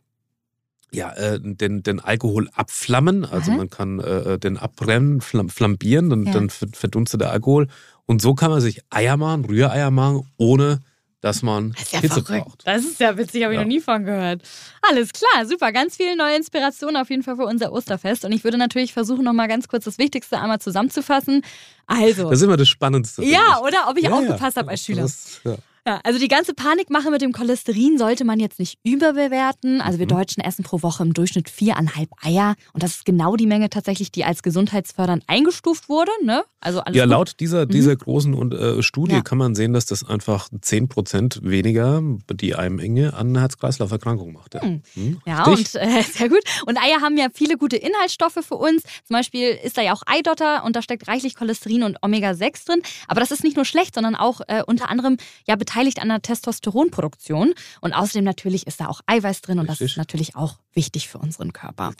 ja, 0.92 1.12
äh, 1.14 1.40
den, 1.40 1.82
den 1.82 2.00
Alkohol 2.00 2.48
abflammen. 2.52 3.24
Also 3.24 3.50
Aha. 3.52 3.58
man 3.58 3.70
kann 3.70 4.00
äh, 4.00 4.38
den 4.38 4.56
abbrennen, 4.56 5.20
flambieren, 5.20 6.10
dann, 6.10 6.24
ja. 6.24 6.32
dann 6.32 6.50
verdunstet 6.50 7.20
der 7.20 7.30
Alkohol. 7.30 7.68
Und 8.08 8.22
so 8.22 8.34
kann 8.34 8.50
man 8.50 8.62
sich 8.62 8.80
Eier 8.88 9.18
machen, 9.18 9.44
Rühreier 9.44 9.90
machen, 9.90 10.26
ohne 10.38 10.80
dass 11.20 11.42
man 11.42 11.72
das 11.72 11.82
ist 11.82 11.92
ja 11.92 12.00
Hitze 12.00 12.22
verrückt. 12.22 12.44
braucht. 12.46 12.66
Das 12.66 12.84
ist 12.84 13.00
ja 13.00 13.18
witzig, 13.18 13.42
habe 13.42 13.52
ich 13.52 13.58
ja. 13.58 13.64
noch 13.64 13.68
nie 13.68 13.80
von 13.80 14.04
gehört. 14.04 14.40
Alles 14.80 15.12
klar, 15.12 15.44
super. 15.44 15.72
Ganz 15.72 15.96
viele 15.96 16.16
neue 16.16 16.36
Inspirationen 16.36 16.96
auf 16.96 17.10
jeden 17.10 17.22
Fall 17.22 17.36
für 17.36 17.44
unser 17.44 17.70
Osterfest. 17.70 18.24
Und 18.24 18.32
ich 18.32 18.44
würde 18.44 18.56
natürlich 18.56 18.94
versuchen, 18.94 19.24
nochmal 19.24 19.46
ganz 19.46 19.68
kurz 19.68 19.84
das 19.84 19.98
Wichtigste 19.98 20.40
einmal 20.40 20.58
zusammenzufassen. 20.58 21.42
Also. 21.86 22.30
Das 22.30 22.38
ist 22.38 22.44
immer 22.44 22.56
das 22.56 22.68
Spannendste. 22.68 23.24
Ja, 23.24 23.60
oder? 23.60 23.88
Ob 23.90 23.98
ich 23.98 24.04
ja, 24.04 24.12
aufgepasst 24.12 24.56
ja. 24.56 24.62
habe 24.62 24.70
als 24.70 24.82
Schüler. 24.82 25.02
Das, 25.02 25.42
ja. 25.88 26.00
Also 26.04 26.18
die 26.18 26.28
ganze 26.28 26.54
Panikmache 26.54 27.10
mit 27.10 27.22
dem 27.22 27.32
Cholesterin 27.32 27.98
sollte 27.98 28.24
man 28.24 28.38
jetzt 28.40 28.58
nicht 28.58 28.78
überbewerten. 28.84 29.80
Also 29.80 29.98
wir 29.98 30.06
mhm. 30.06 30.10
Deutschen 30.10 30.42
essen 30.42 30.62
pro 30.62 30.82
Woche 30.82 31.02
im 31.02 31.14
Durchschnitt 31.14 31.48
viereinhalb 31.48 32.10
Eier. 32.22 32.56
Und 32.72 32.82
das 32.82 32.96
ist 32.96 33.04
genau 33.04 33.36
die 33.36 33.46
Menge 33.46 33.70
tatsächlich, 33.70 34.12
die 34.12 34.24
als 34.24 34.42
gesundheitsfördernd 34.42 35.24
eingestuft 35.26 35.88
wurde. 35.88 36.12
Ne? 36.22 36.44
Also 36.60 36.80
alles 36.80 36.96
ja, 36.96 37.04
gut. 37.04 37.10
laut 37.10 37.40
dieser, 37.40 37.64
mhm. 37.64 37.70
dieser 37.70 37.96
großen 37.96 38.52
äh, 38.52 38.82
Studie 38.82 39.14
ja. 39.14 39.22
kann 39.22 39.38
man 39.38 39.54
sehen, 39.54 39.72
dass 39.72 39.86
das 39.86 40.04
einfach 40.04 40.48
10% 40.50 41.42
weniger 41.42 42.02
die 42.30 42.54
Eimmenge 42.54 43.14
an 43.14 43.38
Herz-Kreislauf-Erkrankungen 43.38 44.34
macht. 44.34 44.54
Ja, 44.54 44.64
mhm. 44.64 44.82
mhm. 44.94 45.20
ja 45.26 45.44
und 45.44 45.74
äh, 45.74 46.02
sehr 46.12 46.28
gut. 46.28 46.42
Und 46.66 46.76
Eier 46.76 47.00
haben 47.00 47.16
ja 47.16 47.28
viele 47.32 47.56
gute 47.56 47.76
Inhaltsstoffe 47.76 48.38
für 48.46 48.56
uns. 48.56 48.82
Zum 49.04 49.14
Beispiel 49.14 49.58
ist 49.62 49.78
da 49.78 49.82
ja 49.82 49.94
auch 49.94 50.02
Eidotter 50.06 50.64
und 50.64 50.76
da 50.76 50.82
steckt 50.82 51.08
reichlich 51.08 51.34
Cholesterin 51.34 51.82
und 51.82 52.02
Omega-6 52.02 52.66
drin. 52.66 52.82
Aber 53.06 53.20
das 53.20 53.30
ist 53.30 53.42
nicht 53.42 53.56
nur 53.56 53.64
schlecht, 53.64 53.94
sondern 53.94 54.14
auch 54.14 54.42
äh, 54.48 54.62
unter 54.66 54.90
anderem 54.90 55.16
ja 55.46 55.56
beteiligt 55.56 55.77
beteiligt 55.78 56.00
an 56.00 56.08
der 56.08 56.22
Testosteronproduktion. 56.22 57.54
Und 57.80 57.92
außerdem 57.92 58.24
natürlich 58.24 58.66
ist 58.66 58.80
da 58.80 58.88
auch 58.88 59.00
Eiweiß 59.06 59.42
drin 59.42 59.58
und 59.58 59.68
Richtig. 59.68 59.78
das 59.86 59.92
ist 59.92 59.96
natürlich 59.96 60.34
auch 60.34 60.58
wichtig 60.74 61.08
für 61.08 61.18
unseren 61.18 61.52
Körper. 61.52 61.92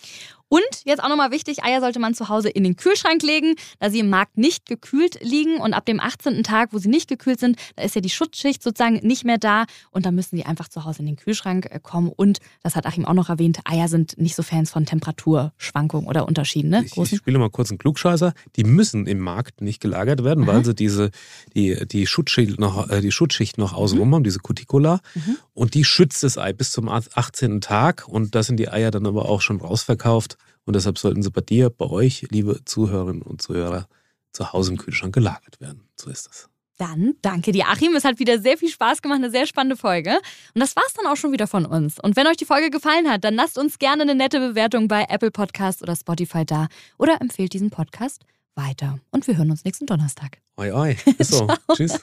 Und 0.48 0.62
jetzt 0.84 1.02
auch 1.02 1.08
nochmal 1.08 1.30
wichtig, 1.30 1.62
Eier 1.62 1.80
sollte 1.80 1.98
man 1.98 2.14
zu 2.14 2.28
Hause 2.28 2.48
in 2.48 2.64
den 2.64 2.76
Kühlschrank 2.76 3.22
legen, 3.22 3.54
da 3.80 3.90
sie 3.90 3.98
im 3.98 4.08
Markt 4.08 4.38
nicht 4.38 4.66
gekühlt 4.66 5.18
liegen. 5.20 5.58
Und 5.61 5.74
ab 5.74 5.84
dem 5.84 6.00
18. 6.00 6.42
Tag, 6.42 6.72
wo 6.72 6.78
sie 6.78 6.88
nicht 6.88 7.08
gekühlt 7.08 7.38
sind, 7.38 7.58
da 7.76 7.82
ist 7.82 7.94
ja 7.94 8.00
die 8.00 8.11
Schutzschicht 8.11 8.62
sozusagen 8.62 9.06
nicht 9.06 9.24
mehr 9.24 9.38
da. 9.38 9.66
Und 9.90 10.06
da 10.06 10.11
müssen 10.11 10.37
sie 10.37 10.44
einfach 10.44 10.68
zu 10.68 10.84
Hause 10.84 11.00
in 11.00 11.06
den 11.06 11.16
Kühlschrank 11.16 11.68
äh, 11.70 11.80
kommen. 11.82 12.08
Und, 12.08 12.38
das 12.62 12.76
hat 12.76 12.87
Achim 12.87 13.04
auch 13.04 13.14
noch 13.14 13.28
erwähnt, 13.28 13.61
Eier 13.64 13.88
sind 13.88 14.16
nicht 14.18 14.34
so 14.34 14.42
Fans 14.42 14.70
von 14.70 14.87
Temperaturschwankungen 14.87 16.08
oder 16.08 16.26
Unterschieden. 16.26 16.70
Ne? 16.70 16.84
Ich, 16.84 16.96
ich, 16.96 17.18
spiele 17.18 17.38
mal 17.38 17.50
kurz 17.50 17.70
einen 17.70 17.78
Klugscheißer. 17.78 18.32
Die 18.56 18.64
müssen 18.64 19.06
im 19.06 19.18
Markt 19.18 19.61
nicht 19.61 19.80
gelagert 19.80 20.24
werden, 20.24 20.44
Aha. 20.44 20.54
weil 20.54 20.64
sie 20.64 20.74
diese, 20.74 21.11
die, 21.54 21.87
die, 21.87 22.06
Schutzschicht 22.06 22.58
noch, 22.58 22.88
äh, 22.88 23.02
die 23.02 23.12
Schutzschicht 23.12 23.58
noch 23.58 23.74
außenrum 23.74 24.08
mhm. 24.08 24.14
haben, 24.14 24.24
diese 24.24 24.38
Cuticula. 24.38 25.00
Mhm. 25.14 25.37
Und 25.52 25.74
die 25.74 25.84
schützt 25.84 26.22
das 26.22 26.38
Ei 26.38 26.54
bis 26.54 26.70
zum 26.70 26.88
18. 26.88 27.61
Tag. 27.61 28.08
Und 28.08 28.34
da 28.34 28.42
sind 28.42 28.56
die 28.56 28.70
Eier 28.70 28.90
dann 28.90 29.06
aber 29.06 29.28
auch 29.28 29.42
schon 29.42 29.61
rausverkauft. 29.61 30.38
Und 30.68 30.74
deshalb 30.74 30.98
sollten 30.98 31.22
sie 31.22 31.31
bei 31.31 31.40
dir, 31.40 31.70
bei 31.70 31.87
euch, 31.87 32.26
liebe 32.28 32.62
Zuhörerinnen 32.62 33.22
und 33.22 33.40
Zuhörer, 33.40 33.88
zu 34.33 34.52
Hause 34.52 34.72
im 34.72 34.76
Kühlschrank 34.76 35.14
gelagert 35.14 35.62
werden. 35.62 35.88
So 35.96 36.11
ist 36.11 36.28
das. 36.28 36.50
Dann 36.76 37.14
danke 37.22 37.52
dir, 37.52 37.68
Achim. 37.68 37.96
Es 37.96 38.04
hat 38.04 38.18
wieder 38.18 38.38
sehr 38.38 38.59
viel 38.59 38.68
Spaß 38.68 39.00
gemacht, 39.00 39.16
eine 39.16 39.31
sehr 39.31 39.46
spannende 39.46 39.78
Folge. 39.78 40.11
Und 40.54 40.61
das 40.61 40.76
war's 40.76 40.92
dann 40.92 41.07
auch 41.07 41.16
schon 41.16 41.33
wieder 41.33 41.46
von 41.46 41.64
uns. 41.64 41.98
Und 41.98 42.16
wenn 42.16 42.26
euch 42.26 42.37
die 42.37 42.44
Folge 42.44 42.68
gefallen 42.68 43.09
hat, 43.09 43.24
dann 43.24 43.35
lasst 43.35 43.57
uns 43.57 43.78
gerne 43.78 44.02
eine 44.02 44.14
nette 44.14 44.40
Bewertung 44.40 44.88
bei 44.88 45.07
Apple 45.09 45.31
Podcast 45.31 45.81
oder 45.81 45.96
Spotify 45.96 46.44
da 46.44 46.68
oder 46.98 47.18
empfehlt 47.22 47.54
diesen 47.54 47.70
Podcast 47.70 48.26
weiter. 48.54 49.00
Und 49.11 49.26
wir 49.26 49.38
hören 49.38 49.50
uns 49.50 49.64
nächsten 49.64 49.87
Donnerstag. 49.87 50.37
Oi, 50.59 50.70
oi. 50.70 50.98
Bis 51.16 51.28
so. 51.28 51.48
Tschüss. 51.72 51.98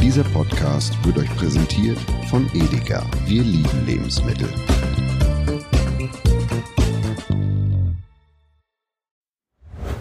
Dieser 0.00 0.24
Podcast 0.24 0.92
wird 1.04 1.18
euch 1.18 1.36
präsentiert 1.36 1.98
von 2.30 2.50
Edeka. 2.52 3.08
Wir 3.26 3.44
lieben 3.44 3.86
Lebensmittel. 3.86 4.52